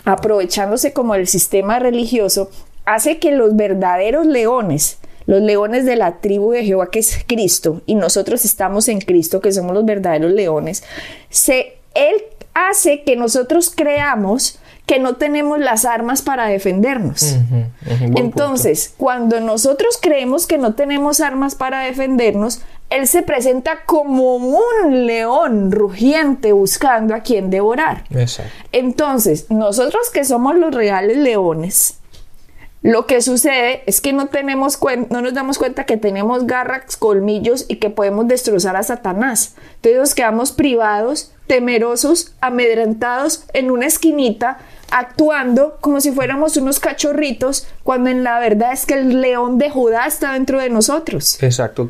aprovechándose 0.04 0.92
como 0.92 1.16
el 1.16 1.26
sistema 1.26 1.80
religioso, 1.80 2.48
hace 2.84 3.18
que 3.18 3.32
los 3.32 3.56
verdaderos 3.56 4.24
leones, 4.24 4.98
los 5.26 5.42
leones 5.42 5.84
de 5.84 5.96
la 5.96 6.20
tribu 6.20 6.52
de 6.52 6.64
Jehová, 6.64 6.90
que 6.90 7.00
es 7.00 7.24
Cristo, 7.26 7.82
y 7.86 7.96
nosotros 7.96 8.44
estamos 8.44 8.88
en 8.88 9.00
Cristo, 9.00 9.40
que 9.40 9.50
somos 9.50 9.74
los 9.74 9.84
verdaderos 9.84 10.30
leones, 10.30 10.84
se, 11.28 11.74
Él 11.94 12.22
hace 12.54 13.02
que 13.02 13.16
nosotros 13.16 13.72
creamos 13.74 14.59
que 14.86 14.98
no 14.98 15.16
tenemos 15.16 15.58
las 15.58 15.84
armas 15.84 16.22
para 16.22 16.46
defendernos. 16.46 17.36
Entonces, 18.16 18.92
cuando 18.96 19.40
nosotros 19.40 19.98
creemos 20.00 20.46
que 20.46 20.58
no 20.58 20.74
tenemos 20.74 21.20
armas 21.20 21.54
para 21.54 21.80
defendernos, 21.80 22.62
Él 22.90 23.06
se 23.06 23.22
presenta 23.22 23.84
como 23.86 24.36
un 24.36 25.06
león 25.06 25.70
rugiente 25.70 26.52
buscando 26.52 27.14
a 27.14 27.20
quien 27.20 27.50
devorar. 27.50 28.04
Entonces, 28.72 29.50
nosotros 29.50 30.10
que 30.10 30.24
somos 30.24 30.56
los 30.56 30.74
reales 30.74 31.16
leones, 31.16 32.00
lo 32.82 33.06
que 33.06 33.20
sucede 33.20 33.82
es 33.86 34.00
que 34.00 34.14
no, 34.14 34.28
tenemos 34.28 34.78
no 35.10 35.20
nos 35.20 35.34
damos 35.34 35.58
cuenta 35.58 35.84
que 35.84 35.98
tenemos 35.98 36.46
garras, 36.46 36.96
colmillos 36.96 37.66
y 37.68 37.76
que 37.76 37.90
podemos 37.90 38.26
destrozar 38.26 38.74
a 38.76 38.82
Satanás. 38.82 39.54
Entonces 39.76 40.00
nos 40.00 40.14
quedamos 40.14 40.52
privados, 40.52 41.32
temerosos, 41.50 42.32
amedrentados 42.40 43.42
en 43.54 43.72
una 43.72 43.86
esquinita 43.86 44.58
actuando 44.92 45.78
como 45.80 46.00
si 46.00 46.12
fuéramos 46.12 46.56
unos 46.56 46.78
cachorritos, 46.78 47.66
cuando 47.82 48.08
en 48.08 48.22
la 48.22 48.38
verdad 48.38 48.72
es 48.72 48.86
que 48.86 48.94
el 48.94 49.20
león 49.20 49.58
de 49.58 49.68
Judá 49.68 50.06
está 50.06 50.34
dentro 50.34 50.60
de 50.60 50.70
nosotros. 50.70 51.42
Exacto. 51.42 51.88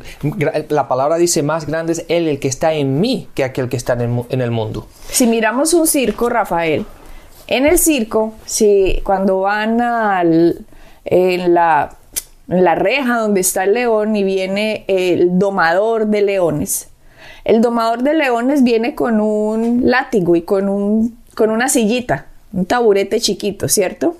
La 0.69 0.87
palabra 0.87 1.17
dice, 1.17 1.43
más 1.43 1.67
grande 1.67 1.93
es 1.93 2.05
él 2.07 2.27
el 2.27 2.39
que 2.39 2.47
está 2.47 2.73
en 2.73 2.99
mí 2.99 3.29
que 3.35 3.43
aquel 3.43 3.69
que 3.69 3.77
está 3.77 3.93
en 3.93 4.41
el, 4.41 4.49
mundo. 4.49 4.87
Si 5.11 5.27
miramos 5.27 5.75
un 5.75 5.85
circo, 5.85 6.27
Rafael, 6.27 6.87
en 7.45 7.67
el 7.67 7.77
circo, 7.77 8.33
si 8.47 8.99
cuando 9.03 9.41
van 9.41 9.79
al, 9.79 10.65
en 11.05 11.53
la, 11.53 11.97
en 12.49 12.63
la 12.63 12.73
reja 12.73 13.17
donde 13.17 13.41
está 13.41 13.65
el 13.65 13.75
león 13.75 14.15
y 14.15 14.23
viene 14.23 14.85
el 14.87 15.37
domador 15.37 16.07
de 16.07 16.21
leones, 16.23 16.87
el 17.43 17.61
domador 17.61 18.03
de 18.03 18.13
leones 18.13 18.63
viene 18.63 18.95
con 18.95 19.19
un 19.19 19.89
látigo 19.89 20.35
y 20.35 20.43
con, 20.43 20.69
un, 20.69 21.17
con 21.35 21.49
una 21.49 21.69
sillita 21.69 22.27
un 22.53 22.65
taburete 22.65 23.19
chiquito, 23.19 23.67
¿cierto? 23.67 24.17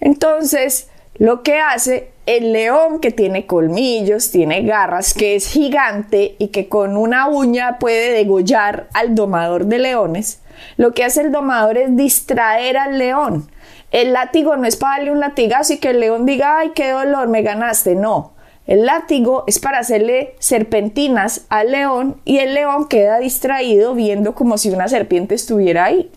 Entonces, 0.00 0.88
lo 1.16 1.42
que 1.42 1.58
hace 1.58 2.10
el 2.26 2.52
león 2.52 3.00
que 3.00 3.10
tiene 3.10 3.46
colmillos, 3.46 4.30
tiene 4.30 4.62
garras, 4.62 5.14
que 5.14 5.34
es 5.34 5.48
gigante 5.48 6.36
y 6.38 6.48
que 6.48 6.68
con 6.68 6.96
una 6.96 7.28
uña 7.28 7.78
puede 7.78 8.12
degollar 8.12 8.88
al 8.94 9.14
domador 9.14 9.66
de 9.66 9.78
leones, 9.78 10.40
lo 10.76 10.92
que 10.92 11.04
hace 11.04 11.22
el 11.22 11.32
domador 11.32 11.78
es 11.78 11.96
distraer 11.96 12.76
al 12.76 12.98
león. 12.98 13.50
El 13.90 14.12
látigo 14.12 14.56
no 14.56 14.66
es 14.66 14.76
para 14.76 14.98
darle 14.98 15.12
un 15.12 15.20
latigazo 15.20 15.72
y 15.72 15.78
que 15.78 15.90
el 15.90 16.00
león 16.00 16.26
diga, 16.26 16.58
ay, 16.58 16.72
qué 16.74 16.90
dolor, 16.90 17.28
me 17.28 17.42
ganaste. 17.42 17.94
No, 17.94 18.32
el 18.68 18.86
látigo 18.86 19.42
es 19.48 19.58
para 19.58 19.80
hacerle 19.80 20.36
serpentinas 20.38 21.46
al 21.48 21.72
león 21.72 22.20
y 22.24 22.38
el 22.38 22.54
león 22.54 22.86
queda 22.86 23.18
distraído 23.18 23.96
viendo 23.96 24.36
como 24.36 24.56
si 24.58 24.70
una 24.70 24.86
serpiente 24.86 25.34
estuviera 25.34 25.86
ahí 25.86 26.12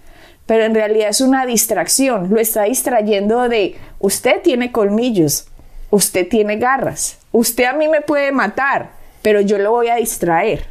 pero 0.51 0.65
en 0.65 0.75
realidad 0.75 1.07
es 1.07 1.21
una 1.21 1.45
distracción, 1.45 2.29
lo 2.29 2.37
está 2.37 2.63
distrayendo 2.63 3.47
de 3.47 3.77
usted 3.99 4.41
tiene 4.41 4.73
colmillos, 4.73 5.45
usted 5.91 6.27
tiene 6.27 6.57
garras, 6.57 7.19
usted 7.31 7.63
a 7.63 7.73
mí 7.73 7.87
me 7.87 8.01
puede 8.01 8.33
matar, 8.33 8.91
pero 9.21 9.39
yo 9.39 9.57
lo 9.57 9.71
voy 9.71 9.87
a 9.87 9.95
distraer. 9.95 10.65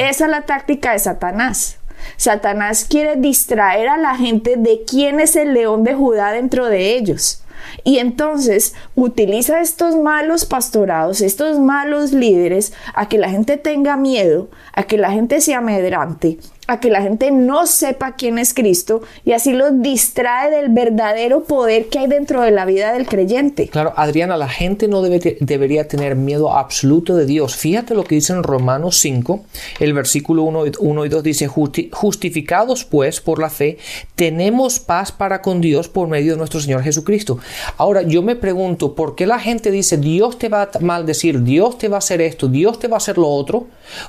Esa 0.00 0.24
es 0.24 0.30
la 0.30 0.42
táctica 0.42 0.90
de 0.90 0.98
Satanás. 0.98 1.78
Satanás 2.16 2.84
quiere 2.84 3.14
distraer 3.14 3.88
a 3.90 3.96
la 3.96 4.16
gente 4.16 4.56
de 4.56 4.82
quién 4.84 5.20
es 5.20 5.36
el 5.36 5.54
león 5.54 5.84
de 5.84 5.94
Judá 5.94 6.32
dentro 6.32 6.66
de 6.66 6.96
ellos. 6.96 7.41
Y 7.84 7.98
entonces 7.98 8.74
utiliza 8.94 9.60
estos 9.60 9.96
malos 9.96 10.44
pastorados, 10.44 11.20
estos 11.20 11.58
malos 11.58 12.12
líderes, 12.12 12.72
a 12.94 13.08
que 13.08 13.18
la 13.18 13.30
gente 13.30 13.56
tenga 13.56 13.96
miedo, 13.96 14.48
a 14.72 14.84
que 14.84 14.98
la 14.98 15.10
gente 15.10 15.40
se 15.40 15.54
amedrante, 15.54 16.38
a 16.72 16.80
que 16.80 16.88
la 16.88 17.02
gente 17.02 17.30
no 17.30 17.66
sepa 17.66 18.16
quién 18.16 18.38
es 18.38 18.54
Cristo 18.54 19.02
y 19.26 19.32
así 19.32 19.52
los 19.52 19.82
distrae 19.82 20.50
del 20.50 20.70
verdadero 20.70 21.44
poder 21.44 21.90
que 21.90 21.98
hay 21.98 22.06
dentro 22.06 22.40
de 22.40 22.50
la 22.50 22.64
vida 22.64 22.94
del 22.94 23.06
creyente. 23.06 23.68
Claro, 23.68 23.92
Adriana, 23.94 24.38
la 24.38 24.48
gente 24.48 24.88
no 24.88 25.02
debe, 25.02 25.36
debería 25.40 25.86
tener 25.86 26.16
miedo 26.16 26.56
absoluto 26.56 27.14
de 27.14 27.26
Dios. 27.26 27.56
Fíjate 27.56 27.94
lo 27.94 28.04
que 28.04 28.14
dice 28.14 28.32
en 28.32 28.42
Romanos 28.42 29.00
5, 29.00 29.44
el 29.80 29.92
versículo 29.92 30.44
1, 30.44 30.64
1 30.78 31.04
y 31.04 31.08
2 31.10 31.22
dice, 31.22 31.46
justificados 31.46 32.86
pues 32.86 33.20
por 33.20 33.38
la 33.38 33.50
fe, 33.50 33.76
tenemos 34.14 34.78
paz 34.78 35.12
para 35.12 35.42
con 35.42 35.60
Dios 35.60 35.88
por 35.88 36.08
medio 36.08 36.32
de 36.32 36.38
nuestro 36.38 36.58
Señor 36.58 36.82
Jesucristo. 36.82 37.38
Ahora, 37.76 38.00
yo 38.00 38.22
me 38.22 38.34
pregunto, 38.34 38.94
¿por 38.94 39.14
qué 39.14 39.26
la 39.26 39.38
gente 39.38 39.70
dice, 39.70 39.98
Dios 39.98 40.38
te 40.38 40.48
va 40.48 40.62
a 40.62 40.78
maldecir, 40.80 41.42
Dios 41.42 41.76
te 41.76 41.88
va 41.88 41.96
a 41.96 41.98
hacer 41.98 42.22
esto, 42.22 42.48
Dios 42.48 42.78
te 42.78 42.88
va 42.88 42.96
a 42.96 42.98
hacer 42.98 43.18
lo 43.18 43.28
otro? 43.28 43.66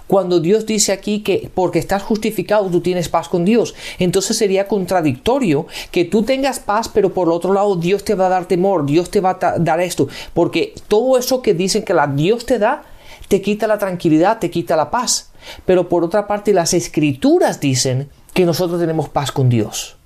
Cuando 0.07 0.39
Dios 0.39 0.65
dice 0.65 0.93
aquí 0.93 1.23
que 1.23 1.49
porque 1.53 1.79
estás 1.79 2.03
justificado, 2.03 2.52
tú 2.61 2.81
tienes 2.81 3.09
paz 3.09 3.29
con 3.29 3.45
Dios. 3.45 3.75
Entonces 3.99 4.37
sería 4.37 4.67
contradictorio 4.67 5.67
que 5.91 6.05
tú 6.05 6.23
tengas 6.23 6.59
paz, 6.59 6.89
pero 6.89 7.13
por 7.13 7.29
otro 7.29 7.53
lado 7.53 7.75
Dios 7.75 8.03
te 8.03 8.15
va 8.15 8.27
a 8.27 8.29
dar 8.29 8.45
temor, 8.45 8.85
Dios 8.85 9.09
te 9.09 9.19
va 9.19 9.37
a 9.41 9.59
dar 9.59 9.79
esto, 9.79 10.07
porque 10.33 10.73
todo 10.87 11.17
eso 11.17 11.41
que 11.41 11.53
dicen 11.53 11.83
que 11.83 11.93
la 11.93 12.07
Dios 12.07 12.45
te 12.45 12.59
da, 12.59 12.83
te 13.27 13.41
quita 13.41 13.67
la 13.67 13.77
tranquilidad, 13.77 14.39
te 14.39 14.49
quita 14.49 14.75
la 14.75 14.91
paz. 14.91 15.31
Pero 15.65 15.89
por 15.89 16.03
otra 16.03 16.27
parte, 16.27 16.53
las 16.53 16.73
escrituras 16.73 17.59
dicen 17.59 18.09
que 18.33 18.45
nosotros 18.45 18.79
tenemos 18.79 19.09
paz 19.09 19.31
con 19.31 19.49
Dios. 19.49 19.97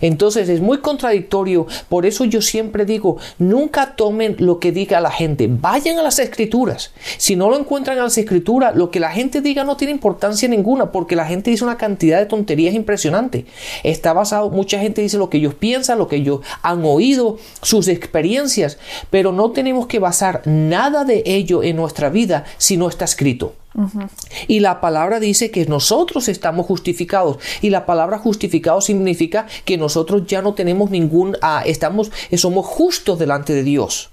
Entonces 0.00 0.48
es 0.48 0.60
muy 0.60 0.78
contradictorio, 0.78 1.66
por 1.88 2.06
eso 2.06 2.24
yo 2.24 2.42
siempre 2.42 2.84
digo, 2.84 3.18
nunca 3.38 3.94
tomen 3.94 4.34
lo 4.40 4.58
que 4.58 4.72
diga 4.72 5.00
la 5.00 5.12
gente, 5.12 5.48
vayan 5.48 5.98
a 5.98 6.02
las 6.02 6.18
escrituras. 6.18 6.92
Si 7.18 7.36
no 7.36 7.48
lo 7.50 7.58
encuentran 7.58 7.96
en 7.96 8.02
las 8.02 8.18
escrituras, 8.18 8.74
lo 8.74 8.90
que 8.90 8.98
la 8.98 9.10
gente 9.10 9.40
diga 9.40 9.62
no 9.62 9.76
tiene 9.76 9.92
importancia 9.92 10.48
ninguna, 10.48 10.90
porque 10.90 11.14
la 11.14 11.26
gente 11.26 11.50
dice 11.50 11.64
una 11.64 11.76
cantidad 11.76 12.18
de 12.18 12.26
tonterías 12.26 12.74
impresionante. 12.74 13.46
Está 13.84 14.12
basado, 14.12 14.50
mucha 14.50 14.80
gente 14.80 15.02
dice 15.02 15.18
lo 15.18 15.30
que 15.30 15.38
ellos 15.38 15.54
piensan, 15.54 15.98
lo 15.98 16.08
que 16.08 16.16
ellos 16.16 16.40
han 16.62 16.84
oído, 16.84 17.38
sus 17.62 17.86
experiencias, 17.86 18.78
pero 19.10 19.30
no 19.30 19.52
tenemos 19.52 19.86
que 19.86 20.00
basar 20.00 20.42
nada 20.46 21.04
de 21.04 21.22
ello 21.26 21.62
en 21.62 21.76
nuestra 21.76 22.10
vida 22.10 22.44
si 22.58 22.76
no 22.76 22.88
está 22.88 23.04
escrito. 23.04 23.54
Y 24.46 24.60
la 24.60 24.80
palabra 24.80 25.20
dice 25.20 25.50
que 25.50 25.66
nosotros 25.66 26.28
estamos 26.28 26.66
justificados. 26.66 27.38
Y 27.60 27.70
la 27.70 27.86
palabra 27.86 28.18
justificado 28.18 28.80
significa 28.80 29.46
que 29.64 29.76
nosotros 29.76 30.26
ya 30.26 30.42
no 30.42 30.54
tenemos 30.54 30.90
ningún, 30.90 31.36
ah, 31.42 31.62
estamos, 31.66 32.12
eh, 32.30 32.38
somos 32.38 32.66
justos 32.66 33.18
delante 33.18 33.52
de 33.52 33.62
Dios. 33.62 34.10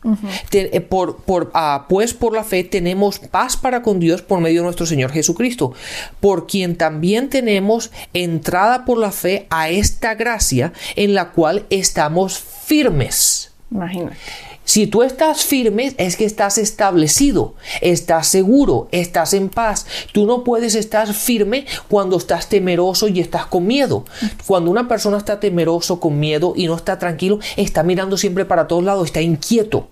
Eh, 0.51 0.81
por, 0.81 1.17
por, 1.17 1.51
ah, 1.53 1.85
pues 1.89 2.13
por 2.13 2.33
la 2.33 2.43
fe 2.43 2.63
tenemos 2.63 3.19
paz 3.19 3.57
para 3.57 3.81
con 3.81 3.99
Dios 3.99 4.21
por 4.21 4.39
medio 4.39 4.61
de 4.61 4.65
nuestro 4.65 4.85
Señor 4.85 5.11
Jesucristo, 5.11 5.73
por 6.19 6.47
quien 6.47 6.75
también 6.75 7.29
tenemos 7.29 7.91
entrada 8.13 8.85
por 8.85 8.97
la 8.97 9.11
fe 9.11 9.47
a 9.49 9.69
esta 9.69 10.15
gracia 10.15 10.73
en 10.95 11.13
la 11.13 11.31
cual 11.31 11.65
estamos 11.69 12.39
firmes. 12.39 13.51
Imagínate. 13.71 14.17
Si 14.71 14.87
tú 14.87 15.03
estás 15.03 15.43
firme, 15.43 15.93
es 15.97 16.15
que 16.15 16.23
estás 16.23 16.57
establecido, 16.57 17.55
estás 17.81 18.27
seguro, 18.27 18.87
estás 18.93 19.33
en 19.33 19.49
paz. 19.49 19.85
Tú 20.13 20.25
no 20.25 20.45
puedes 20.45 20.75
estar 20.75 21.13
firme 21.13 21.65
cuando 21.89 22.15
estás 22.15 22.47
temeroso 22.47 23.09
y 23.09 23.19
estás 23.19 23.47
con 23.47 23.67
miedo. 23.67 24.05
Cuando 24.47 24.71
una 24.71 24.87
persona 24.87 25.17
está 25.17 25.41
temeroso, 25.41 25.99
con 25.99 26.17
miedo 26.17 26.53
y 26.55 26.67
no 26.67 26.77
está 26.77 26.97
tranquilo, 26.97 27.39
está 27.57 27.83
mirando 27.83 28.15
siempre 28.15 28.45
para 28.45 28.69
todos 28.69 28.85
lados, 28.85 29.07
está 29.07 29.19
inquieto. 29.19 29.89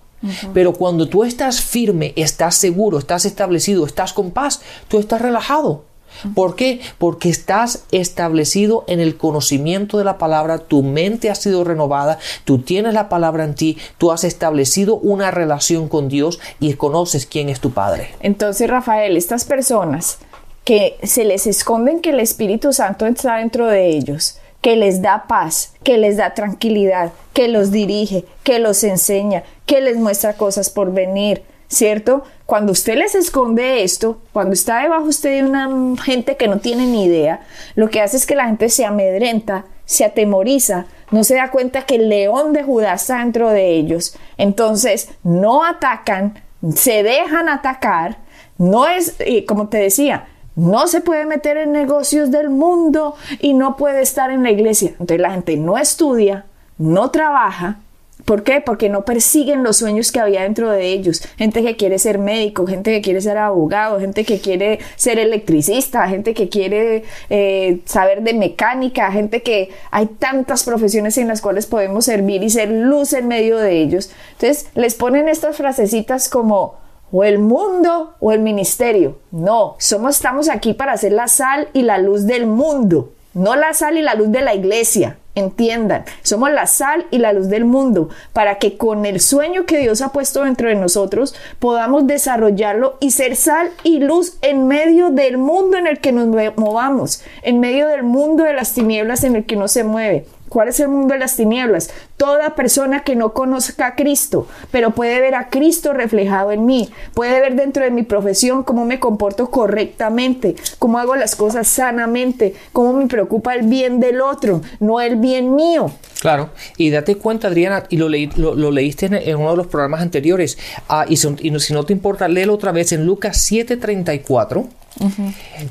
Pero 0.54 0.72
cuando 0.72 1.06
tú 1.06 1.24
estás 1.24 1.60
firme, 1.60 2.14
estás 2.16 2.54
seguro, 2.54 2.98
estás 2.98 3.26
establecido, 3.26 3.84
estás 3.84 4.14
con 4.14 4.30
paz, 4.30 4.62
tú 4.88 4.98
estás 4.98 5.20
relajado. 5.20 5.89
¿Por 6.34 6.56
qué? 6.56 6.80
Porque 6.98 7.28
estás 7.28 7.84
establecido 7.92 8.84
en 8.86 9.00
el 9.00 9.16
conocimiento 9.16 9.98
de 9.98 10.04
la 10.04 10.18
palabra, 10.18 10.58
tu 10.58 10.82
mente 10.82 11.30
ha 11.30 11.34
sido 11.34 11.64
renovada, 11.64 12.18
tú 12.44 12.58
tienes 12.58 12.94
la 12.94 13.08
palabra 13.08 13.44
en 13.44 13.54
ti, 13.54 13.78
tú 13.98 14.12
has 14.12 14.24
establecido 14.24 14.96
una 14.96 15.30
relación 15.30 15.88
con 15.88 16.08
Dios 16.08 16.40
y 16.58 16.74
conoces 16.74 17.26
quién 17.26 17.48
es 17.48 17.60
tu 17.60 17.70
Padre. 17.70 18.10
Entonces, 18.20 18.68
Rafael, 18.68 19.16
estas 19.16 19.44
personas 19.44 20.18
que 20.64 20.98
se 21.02 21.24
les 21.24 21.46
esconden 21.46 22.00
que 22.00 22.10
el 22.10 22.20
Espíritu 22.20 22.72
Santo 22.72 23.06
está 23.06 23.36
dentro 23.36 23.66
de 23.66 23.88
ellos, 23.88 24.38
que 24.60 24.76
les 24.76 25.00
da 25.00 25.24
paz, 25.26 25.72
que 25.82 25.96
les 25.96 26.16
da 26.16 26.34
tranquilidad, 26.34 27.12
que 27.32 27.48
los 27.48 27.70
dirige, 27.70 28.24
que 28.44 28.58
los 28.58 28.84
enseña, 28.84 29.42
que 29.66 29.80
les 29.80 29.96
muestra 29.96 30.34
cosas 30.34 30.68
por 30.70 30.92
venir, 30.92 31.42
¿cierto? 31.70 32.24
Cuando 32.46 32.72
usted 32.72 32.96
les 32.96 33.14
esconde 33.14 33.82
esto, 33.82 34.20
cuando 34.32 34.52
está 34.52 34.82
debajo 34.82 35.04
usted 35.04 35.40
de 35.40 35.48
una 35.48 35.96
gente 36.02 36.36
que 36.36 36.48
no 36.48 36.58
tiene 36.58 36.84
ni 36.86 37.04
idea, 37.04 37.40
lo 37.76 37.88
que 37.88 38.02
hace 38.02 38.16
es 38.16 38.26
que 38.26 38.34
la 38.34 38.46
gente 38.46 38.68
se 38.68 38.84
amedrenta, 38.84 39.64
se 39.86 40.04
atemoriza, 40.04 40.86
no 41.12 41.24
se 41.24 41.36
da 41.36 41.50
cuenta 41.50 41.86
que 41.86 41.94
el 41.94 42.08
león 42.08 42.52
de 42.52 42.64
Judá 42.64 42.94
está 42.94 43.18
dentro 43.18 43.50
de 43.50 43.70
ellos. 43.70 44.16
Entonces, 44.36 45.10
no 45.22 45.64
atacan, 45.64 46.42
se 46.74 47.02
dejan 47.04 47.48
atacar, 47.48 48.18
no 48.58 48.86
es, 48.88 49.16
como 49.46 49.68
te 49.68 49.78
decía, 49.78 50.26
no 50.56 50.88
se 50.88 51.00
puede 51.00 51.24
meter 51.24 51.56
en 51.56 51.70
negocios 51.70 52.32
del 52.32 52.50
mundo 52.50 53.14
y 53.38 53.54
no 53.54 53.76
puede 53.76 54.02
estar 54.02 54.30
en 54.32 54.42
la 54.42 54.50
iglesia. 54.50 54.90
Entonces 54.90 55.20
la 55.20 55.30
gente 55.30 55.56
no 55.56 55.78
estudia, 55.78 56.46
no 56.78 57.12
trabaja, 57.12 57.78
¿Por 58.24 58.42
qué? 58.42 58.60
Porque 58.60 58.88
no 58.88 59.04
persiguen 59.04 59.62
los 59.62 59.78
sueños 59.78 60.12
que 60.12 60.20
había 60.20 60.42
dentro 60.42 60.70
de 60.70 60.86
ellos. 60.86 61.22
Gente 61.36 61.62
que 61.62 61.76
quiere 61.76 61.98
ser 61.98 62.18
médico, 62.18 62.66
gente 62.66 62.92
que 62.92 63.00
quiere 63.00 63.20
ser 63.20 63.38
abogado, 63.38 64.00
gente 64.00 64.24
que 64.24 64.40
quiere 64.40 64.78
ser 64.96 65.18
electricista, 65.18 66.08
gente 66.08 66.34
que 66.34 66.48
quiere 66.48 67.04
eh, 67.28 67.80
saber 67.84 68.22
de 68.22 68.34
mecánica, 68.34 69.10
gente 69.12 69.42
que 69.42 69.70
hay 69.90 70.06
tantas 70.06 70.64
profesiones 70.64 71.18
en 71.18 71.28
las 71.28 71.40
cuales 71.40 71.66
podemos 71.66 72.04
servir 72.04 72.42
y 72.42 72.50
ser 72.50 72.70
luz 72.70 73.12
en 73.12 73.28
medio 73.28 73.58
de 73.58 73.80
ellos. 73.80 74.10
Entonces 74.32 74.68
les 74.74 74.94
ponen 74.94 75.28
estas 75.28 75.56
frasecitas 75.56 76.28
como 76.28 76.78
o 77.12 77.24
el 77.24 77.38
mundo 77.38 78.14
o 78.20 78.32
el 78.32 78.40
ministerio. 78.40 79.18
No, 79.30 79.76
somos, 79.78 80.16
estamos 80.16 80.48
aquí 80.48 80.74
para 80.74 80.92
hacer 80.92 81.12
la 81.12 81.28
sal 81.28 81.68
y 81.72 81.82
la 81.82 81.98
luz 81.98 82.26
del 82.26 82.46
mundo, 82.46 83.12
no 83.34 83.56
la 83.56 83.74
sal 83.74 83.98
y 83.98 84.02
la 84.02 84.14
luz 84.14 84.30
de 84.30 84.42
la 84.42 84.54
iglesia. 84.54 85.18
Entiendan, 85.36 86.04
somos 86.22 86.50
la 86.50 86.66
sal 86.66 87.06
y 87.12 87.18
la 87.18 87.32
luz 87.32 87.48
del 87.48 87.64
mundo 87.64 88.08
para 88.32 88.56
que 88.56 88.76
con 88.76 89.06
el 89.06 89.20
sueño 89.20 89.64
que 89.64 89.78
Dios 89.78 90.02
ha 90.02 90.10
puesto 90.10 90.42
dentro 90.42 90.68
de 90.68 90.74
nosotros 90.74 91.36
podamos 91.60 92.08
desarrollarlo 92.08 92.96
y 92.98 93.12
ser 93.12 93.36
sal 93.36 93.70
y 93.84 94.00
luz 94.00 94.38
en 94.42 94.66
medio 94.66 95.10
del 95.10 95.38
mundo 95.38 95.76
en 95.76 95.86
el 95.86 96.00
que 96.00 96.10
nos 96.10 96.26
movamos, 96.56 97.22
en 97.42 97.60
medio 97.60 97.86
del 97.86 98.02
mundo 98.02 98.42
de 98.42 98.54
las 98.54 98.72
tinieblas 98.72 99.22
en 99.22 99.36
el 99.36 99.46
que 99.46 99.54
no 99.54 99.68
se 99.68 99.84
mueve. 99.84 100.26
¿Cuál 100.50 100.66
es 100.66 100.80
el 100.80 100.88
mundo 100.88 101.14
de 101.14 101.20
las 101.20 101.36
tinieblas? 101.36 101.90
Toda 102.16 102.56
persona 102.56 103.04
que 103.04 103.14
no 103.14 103.32
conozca 103.32 103.86
a 103.86 103.94
Cristo, 103.94 104.48
pero 104.72 104.90
puede 104.90 105.20
ver 105.20 105.36
a 105.36 105.48
Cristo 105.48 105.92
reflejado 105.92 106.50
en 106.50 106.66
mí, 106.66 106.90
puede 107.14 107.40
ver 107.40 107.54
dentro 107.54 107.84
de 107.84 107.92
mi 107.92 108.02
profesión 108.02 108.64
cómo 108.64 108.84
me 108.84 108.98
comporto 108.98 109.48
correctamente, 109.48 110.56
cómo 110.80 110.98
hago 110.98 111.14
las 111.14 111.36
cosas 111.36 111.68
sanamente, 111.68 112.56
cómo 112.72 112.94
me 112.94 113.06
preocupa 113.06 113.54
el 113.54 113.68
bien 113.68 114.00
del 114.00 114.20
otro, 114.20 114.60
no 114.80 115.00
el 115.00 115.14
bien 115.14 115.54
mío. 115.54 115.92
Claro, 116.20 116.50
y 116.76 116.90
date 116.90 117.14
cuenta, 117.14 117.46
Adriana, 117.46 117.84
y 117.88 117.96
lo, 117.96 118.08
leíste 118.08 119.06
en, 119.06 119.36
uno 119.36 119.52
de 119.52 119.56
los 119.56 119.68
programas 119.68 120.02
anteriores, 120.02 120.58
ah, 120.88 121.06
y, 121.08 121.16
si, 121.16 121.72
no 121.72 121.84
te 121.84 121.92
importa, 121.92 122.26
léelo 122.26 122.54
otra 122.54 122.72
vez 122.72 122.90
en 122.90 123.06
Lucas 123.06 123.48
7:34 123.48 124.66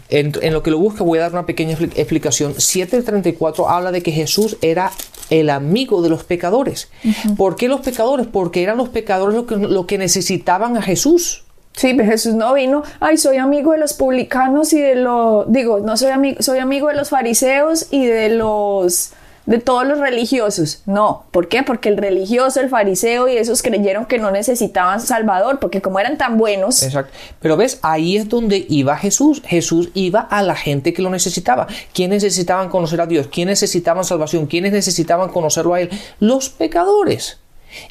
en, 0.10 0.54
lo 0.54 0.64
que 0.64 0.72
lo 0.72 0.80
busca 0.80 1.04
voy 1.04 1.20
a 1.20 1.24
dar 1.24 1.32
una 1.32 1.46
pequeña 1.46 1.74
explicación. 1.74 2.56
7.34 2.56 3.66
habla 3.68 3.92
de 3.92 4.02
que 4.02 4.12
Jesús 4.12 4.58
era 4.62 4.92
el 5.30 5.50
amigo 5.50 6.02
de 6.02 6.10
los 6.10 6.24
pecadores. 6.24 6.90
¿Por 7.38 7.56
qué 7.56 7.68
los 7.68 7.82
pecadores? 7.82 8.28
Porque 8.28 8.64
eran 8.64 8.78
los 8.78 8.90
pecadores 8.90 9.36
los 9.36 9.46
que, 9.46 9.56
lo 9.58 9.86
que 9.86 9.98
necesitaban 9.98 10.78
a 10.78 10.82
Jesús. 10.82 11.44
Sí, 11.74 11.94
pero 11.94 12.12
Jesús 12.12 12.34
no 12.34 12.54
vino, 12.54 12.84
ay, 13.00 13.18
soy 13.18 13.38
amigo 13.38 13.72
de 13.72 13.78
los 13.78 13.94
publicanos 13.94 14.74
y 14.74 14.82
de 14.82 14.96
los, 14.96 15.50
digo, 15.50 15.80
no 15.80 15.96
soy 15.96 16.10
amigo, 16.10 16.42
soy 16.42 16.60
amigo 16.60 16.90
de 16.90 16.96
los 16.96 17.10
fariseos 17.10 17.88
y 17.92 18.06
de 18.06 18.30
los 18.30 19.14
de 19.50 19.58
todos 19.58 19.88
los 19.88 19.98
religiosos. 19.98 20.84
No, 20.86 21.24
¿por 21.32 21.48
qué? 21.48 21.64
Porque 21.64 21.90
el 21.90 21.98
religioso, 21.98 22.62
el 22.62 22.70
fariseo 22.70 23.28
y 23.28 23.36
esos 23.36 23.64
creyeron 23.64 24.06
que 24.06 24.20
no 24.20 24.30
necesitaban 24.30 25.02
Salvador, 25.02 25.58
porque 25.60 25.82
como 25.82 26.00
eran 26.00 26.20
tan 26.20 26.38
buenos. 26.38 26.84
Exacto. 26.84 27.12
Pero 27.42 27.58
ves, 27.58 27.80
ahí 27.82 28.16
es 28.16 28.30
donde 28.30 28.64
iba 28.70 28.96
Jesús. 28.96 29.42
Jesús 29.44 29.90
iba 29.96 30.20
a 30.20 30.44
la 30.44 30.54
gente 30.56 30.94
que 30.94 31.02
lo 31.02 31.10
necesitaba. 31.10 31.66
¿Quiénes 31.94 32.22
necesitaban 32.22 32.70
conocer 32.70 33.02
a 33.02 33.08
Dios? 33.08 33.26
¿Quiénes 33.26 33.60
necesitaban 33.64 34.04
salvación? 34.04 34.46
¿Quiénes 34.46 34.72
necesitaban 34.72 35.30
conocerlo 35.30 35.74
a 35.74 35.82
Él? 35.82 35.90
Los 36.20 36.50
pecadores. 36.50 37.40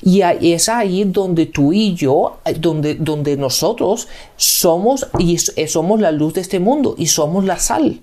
Y 0.00 0.20
es 0.22 0.68
ahí 0.68 1.02
donde 1.02 1.46
tú 1.46 1.72
y 1.72 1.94
yo, 1.94 2.38
donde, 2.60 2.94
donde 2.94 3.36
nosotros 3.36 4.06
somos 4.36 5.08
y 5.18 5.38
somos 5.38 6.00
la 6.00 6.12
luz 6.12 6.34
de 6.34 6.40
este 6.40 6.60
mundo 6.60 6.94
y 6.96 7.08
somos 7.08 7.44
la 7.44 7.58
sal. 7.58 8.00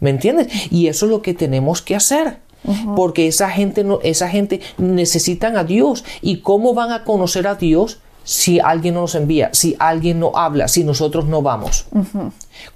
¿Me 0.00 0.10
entiendes? 0.10 0.48
Y 0.70 0.88
eso 0.88 1.06
es 1.06 1.10
lo 1.10 1.22
que 1.22 1.32
tenemos 1.32 1.80
que 1.80 1.96
hacer. 1.96 2.46
Porque 2.96 3.28
esa 3.28 3.50
gente, 3.50 3.84
no, 3.84 4.00
esa 4.02 4.28
gente 4.28 4.60
necesitan 4.76 5.56
a 5.56 5.64
Dios. 5.64 6.04
¿Y 6.20 6.38
cómo 6.38 6.74
van 6.74 6.92
a 6.92 7.04
conocer 7.04 7.46
a 7.46 7.54
Dios 7.54 7.98
si 8.24 8.60
alguien 8.60 8.94
no 8.94 9.02
nos 9.02 9.14
envía, 9.14 9.50
si 9.52 9.76
alguien 9.78 10.20
no 10.20 10.32
habla, 10.34 10.68
si 10.68 10.84
nosotros 10.84 11.26
no 11.26 11.40
vamos? 11.40 11.86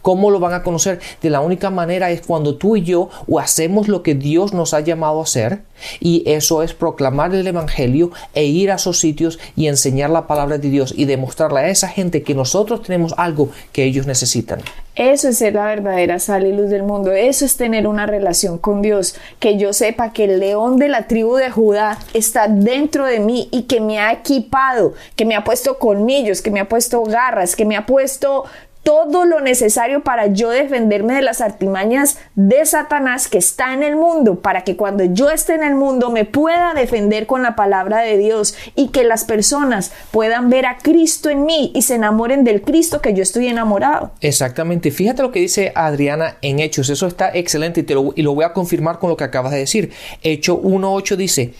¿Cómo 0.00 0.30
lo 0.30 0.40
van 0.40 0.54
a 0.54 0.62
conocer? 0.62 1.00
De 1.20 1.30
la 1.30 1.40
única 1.40 1.70
manera 1.70 2.10
es 2.10 2.22
cuando 2.26 2.56
tú 2.56 2.76
y 2.76 2.82
yo 2.82 3.10
hacemos 3.38 3.88
lo 3.88 4.02
que 4.02 4.14
Dios 4.14 4.52
nos 4.52 4.74
ha 4.74 4.80
llamado 4.80 5.20
a 5.20 5.24
hacer, 5.24 5.62
y 6.00 6.22
eso 6.26 6.62
es 6.62 6.74
proclamar 6.74 7.34
el 7.34 7.46
Evangelio 7.46 8.10
e 8.34 8.44
ir 8.44 8.70
a 8.70 8.76
esos 8.76 8.98
sitios 8.98 9.38
y 9.56 9.66
enseñar 9.66 10.10
la 10.10 10.26
palabra 10.26 10.58
de 10.58 10.70
Dios 10.70 10.94
y 10.96 11.04
demostrarle 11.04 11.60
a 11.60 11.68
esa 11.68 11.88
gente 11.88 12.22
que 12.22 12.34
nosotros 12.34 12.82
tenemos 12.82 13.14
algo 13.16 13.50
que 13.72 13.84
ellos 13.84 14.06
necesitan. 14.06 14.60
Eso 14.94 15.28
es 15.28 15.38
ser 15.38 15.54
la 15.54 15.64
verdadera 15.64 16.18
sal 16.18 16.46
y 16.46 16.52
luz 16.52 16.68
del 16.68 16.82
mundo. 16.82 17.12
Eso 17.12 17.46
es 17.46 17.56
tener 17.56 17.86
una 17.86 18.04
relación 18.04 18.58
con 18.58 18.82
Dios. 18.82 19.14
Que 19.38 19.56
yo 19.56 19.72
sepa 19.72 20.12
que 20.12 20.24
el 20.24 20.38
león 20.38 20.76
de 20.76 20.88
la 20.88 21.06
tribu 21.08 21.36
de 21.36 21.50
Judá 21.50 21.98
está 22.12 22.46
dentro 22.46 23.06
de 23.06 23.18
mí 23.18 23.48
y 23.52 23.62
que 23.62 23.80
me 23.80 23.98
ha 23.98 24.12
equipado, 24.12 24.92
que 25.16 25.24
me 25.24 25.34
ha 25.34 25.44
puesto 25.44 25.78
colmillos, 25.78 26.42
que 26.42 26.50
me 26.50 26.60
ha 26.60 26.68
puesto 26.68 27.02
garras, 27.04 27.56
que 27.56 27.64
me 27.64 27.76
ha 27.76 27.86
puesto 27.86 28.44
todo 28.82 29.24
lo 29.24 29.40
necesario 29.40 30.02
para 30.02 30.26
yo 30.26 30.50
defenderme 30.50 31.14
de 31.14 31.22
las 31.22 31.40
artimañas 31.40 32.18
de 32.34 32.64
Satanás 32.66 33.28
que 33.28 33.38
está 33.38 33.74
en 33.74 33.82
el 33.82 33.96
mundo, 33.96 34.40
para 34.40 34.64
que 34.64 34.76
cuando 34.76 35.04
yo 35.04 35.30
esté 35.30 35.54
en 35.54 35.62
el 35.62 35.74
mundo 35.74 36.10
me 36.10 36.24
pueda 36.24 36.74
defender 36.74 37.26
con 37.26 37.42
la 37.42 37.54
palabra 37.54 38.00
de 38.00 38.18
Dios 38.18 38.56
y 38.74 38.88
que 38.88 39.04
las 39.04 39.24
personas 39.24 39.92
puedan 40.10 40.50
ver 40.50 40.66
a 40.66 40.78
Cristo 40.78 41.30
en 41.30 41.44
mí 41.44 41.70
y 41.74 41.82
se 41.82 41.94
enamoren 41.94 42.44
del 42.44 42.62
Cristo 42.62 43.00
que 43.00 43.14
yo 43.14 43.22
estoy 43.22 43.46
enamorado. 43.48 44.12
Exactamente. 44.20 44.90
Fíjate 44.90 45.22
lo 45.22 45.30
que 45.30 45.40
dice 45.40 45.72
Adriana 45.74 46.36
en 46.42 46.58
Hechos. 46.58 46.90
Eso 46.90 47.06
está 47.06 47.30
excelente 47.32 47.80
y, 47.80 47.82
te 47.84 47.94
lo, 47.94 48.12
y 48.16 48.22
lo 48.22 48.34
voy 48.34 48.44
a 48.44 48.52
confirmar 48.52 48.98
con 48.98 49.10
lo 49.10 49.16
que 49.16 49.24
acabas 49.24 49.52
de 49.52 49.58
decir. 49.58 49.92
Hecho 50.22 50.60
1.8 50.60 51.16
dice, 51.16 51.54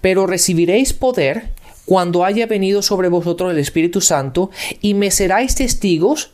pero 0.00 0.26
recibiréis 0.26 0.92
poder 0.92 1.50
cuando 1.88 2.24
haya 2.24 2.46
venido 2.46 2.82
sobre 2.82 3.08
vosotros 3.08 3.50
el 3.50 3.58
Espíritu 3.58 4.00
Santo 4.00 4.50
y 4.82 4.92
me 4.92 5.10
seráis 5.10 5.54
testigos 5.54 6.32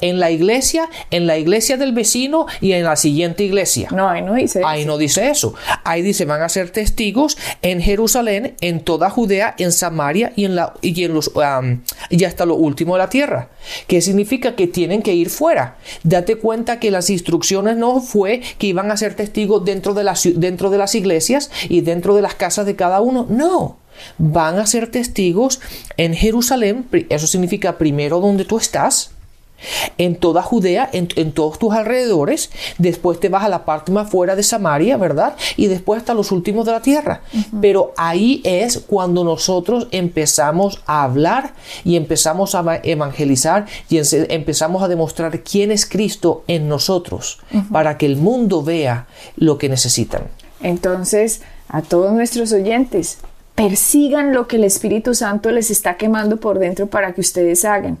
en 0.00 0.20
la 0.20 0.30
iglesia, 0.30 0.88
en 1.10 1.26
la 1.26 1.38
iglesia 1.38 1.76
del 1.76 1.92
vecino 1.92 2.46
y 2.60 2.72
en 2.72 2.84
la 2.84 2.96
siguiente 2.96 3.44
iglesia. 3.44 3.88
No, 3.92 4.08
ahí 4.08 4.22
no 4.22 4.34
dice 4.34 4.62
Ahí 4.64 4.84
no 4.84 4.98
dice 4.98 5.30
eso. 5.30 5.54
Ahí 5.84 6.02
dice, 6.02 6.24
van 6.24 6.42
a 6.42 6.48
ser 6.48 6.70
testigos 6.70 7.38
en 7.62 7.80
Jerusalén, 7.80 8.54
en 8.60 8.80
toda 8.80 9.10
Judea, 9.10 9.54
en 9.58 9.72
Samaria 9.72 10.32
y 10.36 10.44
en, 10.44 10.54
la, 10.54 10.74
y 10.80 11.04
en 11.04 11.14
los, 11.14 11.30
y 12.10 12.24
hasta 12.24 12.46
lo 12.46 12.56
último 12.56 12.94
de 12.94 12.98
la 12.98 13.08
tierra. 13.08 13.48
¿Qué 13.86 14.00
significa? 14.00 14.54
Que 14.56 14.66
tienen 14.66 15.02
que 15.02 15.14
ir 15.14 15.30
fuera. 15.30 15.76
Date 16.02 16.36
cuenta 16.36 16.78
que 16.78 16.90
las 16.90 17.10
instrucciones 17.10 17.76
no 17.76 18.00
fue 18.00 18.42
que 18.58 18.66
iban 18.66 18.90
a 18.90 18.96
ser 18.96 19.14
testigos 19.14 19.64
dentro 19.64 19.94
de, 19.94 20.04
las, 20.04 20.28
dentro 20.34 20.70
de 20.70 20.78
las 20.78 20.94
iglesias 20.94 21.50
y 21.68 21.80
dentro 21.80 22.14
de 22.14 22.22
las 22.22 22.34
casas 22.34 22.66
de 22.66 22.76
cada 22.76 23.00
uno. 23.00 23.26
No 23.28 23.82
van 24.18 24.58
a 24.58 24.66
ser 24.66 24.90
testigos 24.90 25.60
en 25.96 26.14
Jerusalén, 26.14 26.86
eso 27.08 27.26
significa 27.26 27.78
primero 27.78 28.20
donde 28.20 28.44
tú 28.44 28.56
estás, 28.56 29.12
en 29.98 30.16
toda 30.16 30.42
Judea, 30.42 30.88
en, 30.92 31.32
todos 31.32 31.58
tus 31.58 31.72
alrededores, 31.72 32.50
después 32.78 33.20
te 33.20 33.28
vas 33.28 33.44
a 33.44 33.48
la 33.48 33.64
parte 33.64 33.92
más 33.92 34.10
fuera 34.10 34.36
de 34.36 34.42
Samaria, 34.42 34.96
¿verdad? 34.96 35.36
Y 35.56 35.66
después 35.66 36.00
hasta 36.00 36.14
los 36.14 36.32
últimos 36.32 36.66
de 36.66 36.72
la 36.72 36.82
tierra. 36.82 37.22
Pero 37.60 37.92
ahí 37.96 38.40
es 38.44 38.78
cuando 38.78 39.24
nosotros 39.24 39.88
empezamos 39.90 40.82
a 40.86 41.04
hablar 41.04 41.54
y 41.84 41.96
empezamos 41.96 42.54
a 42.54 42.80
evangelizar 42.82 43.66
y 43.88 43.98
empezamos 44.12 44.82
a 44.82 44.88
demostrar 44.88 45.42
quién 45.42 45.70
es 45.70 45.86
Cristo 45.86 46.44
en 46.46 46.68
nosotros, 46.68 47.40
para 47.70 47.98
que 47.98 48.06
el 48.06 48.16
mundo 48.16 48.62
vea 48.62 49.06
lo 49.36 49.58
que 49.58 49.68
necesitan. 49.68 50.22
Entonces, 50.62 51.42
a 51.68 51.82
todos 51.82 52.12
nuestros 52.12 52.52
oyentes, 52.52 53.18
persigan 53.54 54.32
lo 54.32 54.48
que 54.48 54.56
el 54.56 54.64
Espíritu 54.64 55.14
Santo 55.14 55.50
les 55.50 55.70
está 55.70 55.96
quemando 55.96 56.38
por 56.38 56.58
dentro 56.58 56.86
para 56.86 57.12
que 57.12 57.20
ustedes 57.20 57.64
hagan. 57.64 57.98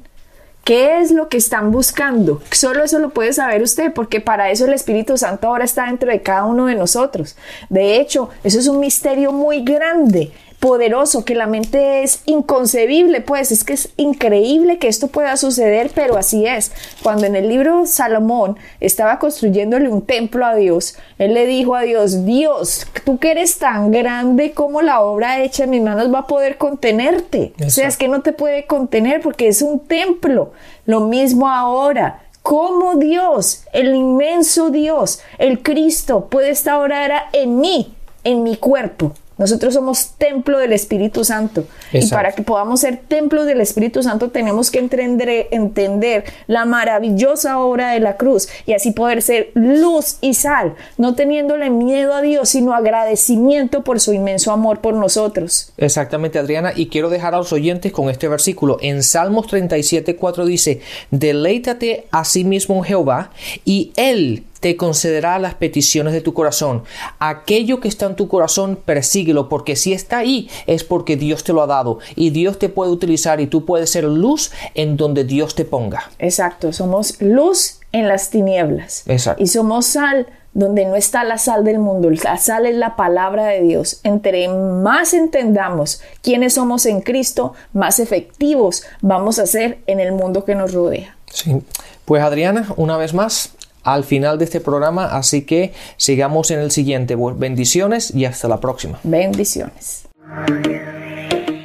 ¿Qué 0.64 1.00
es 1.00 1.10
lo 1.10 1.28
que 1.28 1.38
están 1.38 1.72
buscando? 1.72 2.40
Solo 2.52 2.84
eso 2.84 3.00
lo 3.00 3.10
puede 3.10 3.32
saber 3.32 3.62
usted, 3.62 3.92
porque 3.92 4.20
para 4.20 4.50
eso 4.50 4.64
el 4.64 4.72
Espíritu 4.72 5.18
Santo 5.18 5.48
ahora 5.48 5.64
está 5.64 5.86
dentro 5.86 6.08
de 6.08 6.22
cada 6.22 6.44
uno 6.44 6.66
de 6.66 6.76
nosotros. 6.76 7.36
De 7.68 7.96
hecho, 7.96 8.30
eso 8.44 8.60
es 8.60 8.68
un 8.68 8.78
misterio 8.78 9.32
muy 9.32 9.64
grande 9.64 10.30
poderoso, 10.62 11.24
que 11.24 11.34
la 11.34 11.48
mente 11.48 12.04
es 12.04 12.22
inconcebible, 12.24 13.20
pues 13.20 13.50
es 13.50 13.64
que 13.64 13.72
es 13.72 13.88
increíble 13.96 14.78
que 14.78 14.86
esto 14.86 15.08
pueda 15.08 15.36
suceder, 15.36 15.90
pero 15.92 16.16
así 16.16 16.46
es. 16.46 16.70
Cuando 17.02 17.26
en 17.26 17.34
el 17.34 17.48
libro 17.48 17.84
Salomón 17.84 18.56
estaba 18.78 19.18
construyéndole 19.18 19.88
un 19.88 20.02
templo 20.02 20.46
a 20.46 20.54
Dios, 20.54 20.94
él 21.18 21.34
le 21.34 21.46
dijo 21.46 21.74
a 21.74 21.82
Dios, 21.82 22.24
Dios, 22.24 22.86
tú 23.04 23.18
que 23.18 23.32
eres 23.32 23.58
tan 23.58 23.90
grande 23.90 24.52
como 24.52 24.82
la 24.82 25.00
obra 25.00 25.42
hecha 25.42 25.64
en 25.64 25.70
mis 25.70 25.82
manos 25.82 26.14
va 26.14 26.20
a 26.20 26.26
poder 26.28 26.58
contenerte. 26.58 27.54
O 27.66 27.68
sea, 27.68 27.88
es 27.88 27.96
que 27.96 28.06
no 28.06 28.22
te 28.22 28.32
puede 28.32 28.64
contener 28.66 29.20
porque 29.20 29.48
es 29.48 29.62
un 29.62 29.80
templo. 29.80 30.52
Lo 30.86 31.00
mismo 31.00 31.48
ahora. 31.48 32.22
¿Cómo 32.42 32.94
Dios, 32.94 33.64
el 33.72 33.96
inmenso 33.96 34.70
Dios, 34.70 35.20
el 35.38 35.60
Cristo, 35.60 36.28
puede 36.30 36.50
estar 36.50 36.74
ahora 36.74 37.24
en 37.32 37.58
mí, 37.58 37.94
en 38.22 38.44
mi 38.44 38.56
cuerpo? 38.56 39.12
Nosotros 39.42 39.74
somos 39.74 40.10
templo 40.18 40.56
del 40.58 40.72
Espíritu 40.72 41.24
Santo. 41.24 41.64
Y 41.92 42.06
para 42.06 42.30
que 42.30 42.42
podamos 42.42 42.78
ser 42.78 42.98
templo 43.08 43.44
del 43.44 43.60
Espíritu 43.60 44.00
Santo 44.00 44.30
tenemos 44.30 44.70
que 44.70 44.78
entender, 44.78 45.48
entender 45.50 46.22
la 46.46 46.64
maravillosa 46.64 47.58
obra 47.58 47.90
de 47.90 47.98
la 47.98 48.16
cruz 48.16 48.48
y 48.66 48.74
así 48.74 48.92
poder 48.92 49.20
ser 49.20 49.50
luz 49.54 50.18
y 50.20 50.34
sal, 50.34 50.76
no 50.96 51.16
teniéndole 51.16 51.70
miedo 51.70 52.14
a 52.14 52.22
Dios, 52.22 52.50
sino 52.50 52.72
agradecimiento 52.72 53.82
por 53.82 53.98
su 53.98 54.12
inmenso 54.12 54.52
amor 54.52 54.78
por 54.78 54.94
nosotros. 54.94 55.72
Exactamente, 55.76 56.38
Adriana. 56.38 56.72
Y 56.76 56.86
quiero 56.86 57.10
dejar 57.10 57.34
a 57.34 57.38
los 57.38 57.52
oyentes 57.52 57.90
con 57.90 58.10
este 58.10 58.28
versículo. 58.28 58.78
En 58.80 59.02
Salmos 59.02 59.48
37, 59.48 60.14
4 60.14 60.46
dice, 60.46 60.82
deleítate 61.10 62.06
a 62.12 62.24
sí 62.24 62.44
mismo 62.44 62.76
en 62.76 62.84
Jehová 62.84 63.32
y 63.64 63.90
Él 63.96 64.44
te 64.62 64.76
concederá 64.76 65.40
las 65.40 65.54
peticiones 65.54 66.12
de 66.12 66.20
tu 66.20 66.34
corazón. 66.34 66.84
Aquello 67.18 67.80
que 67.80 67.88
está 67.88 68.06
en 68.06 68.14
tu 68.14 68.28
corazón, 68.28 68.76
persíguelo, 68.76 69.48
porque 69.48 69.74
si 69.74 69.92
está 69.92 70.18
ahí 70.18 70.48
es 70.68 70.84
porque 70.84 71.16
Dios 71.16 71.42
te 71.42 71.52
lo 71.52 71.62
ha 71.62 71.66
dado 71.66 71.98
y 72.14 72.30
Dios 72.30 72.60
te 72.60 72.68
puede 72.68 72.92
utilizar 72.92 73.40
y 73.40 73.48
tú 73.48 73.64
puedes 73.64 73.90
ser 73.90 74.04
luz 74.04 74.52
en 74.74 74.96
donde 74.96 75.24
Dios 75.24 75.56
te 75.56 75.64
ponga. 75.64 76.08
Exacto, 76.20 76.72
somos 76.72 77.20
luz 77.20 77.80
en 77.90 78.06
las 78.06 78.30
tinieblas. 78.30 79.02
Exacto. 79.08 79.42
Y 79.42 79.48
somos 79.48 79.84
sal 79.86 80.28
donde 80.54 80.84
no 80.84 80.94
está 80.94 81.24
la 81.24 81.38
sal 81.38 81.64
del 81.64 81.80
mundo. 81.80 82.08
La 82.22 82.36
sal 82.36 82.64
es 82.64 82.76
la 82.76 82.94
palabra 82.94 83.46
de 83.46 83.62
Dios. 83.62 83.98
Entre 84.04 84.46
más 84.48 85.12
entendamos 85.12 86.02
quiénes 86.22 86.54
somos 86.54 86.86
en 86.86 87.00
Cristo, 87.00 87.54
más 87.72 87.98
efectivos 87.98 88.84
vamos 89.00 89.40
a 89.40 89.46
ser 89.46 89.80
en 89.88 89.98
el 89.98 90.12
mundo 90.12 90.44
que 90.44 90.54
nos 90.54 90.72
rodea. 90.72 91.16
Sí. 91.32 91.60
Pues 92.04 92.22
Adriana, 92.22 92.72
una 92.76 92.96
vez 92.96 93.12
más, 93.12 93.54
al 93.82 94.04
final 94.04 94.38
de 94.38 94.44
este 94.44 94.60
programa, 94.60 95.06
así 95.06 95.42
que 95.42 95.72
sigamos 95.96 96.50
en 96.50 96.60
el 96.60 96.70
siguiente. 96.70 97.16
Bendiciones 97.16 98.14
y 98.14 98.24
hasta 98.24 98.48
la 98.48 98.60
próxima. 98.60 98.98
Bendiciones. 99.02 100.04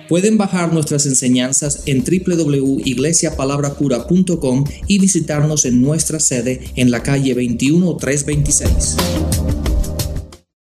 Pueden 0.08 0.38
bajar 0.38 0.71
nuestras 0.73 1.06
enseñanzas 1.06 1.84
en 1.86 2.01
www.iglesiapalabracura.com 2.03 4.63
y 4.88 4.99
visitarnos 4.99 5.65
en 5.65 5.82
nuestra 5.82 6.21
sede 6.21 6.62
en 6.75 6.91
la 6.91 7.03
calle 7.03 7.34
21326. 7.34 8.95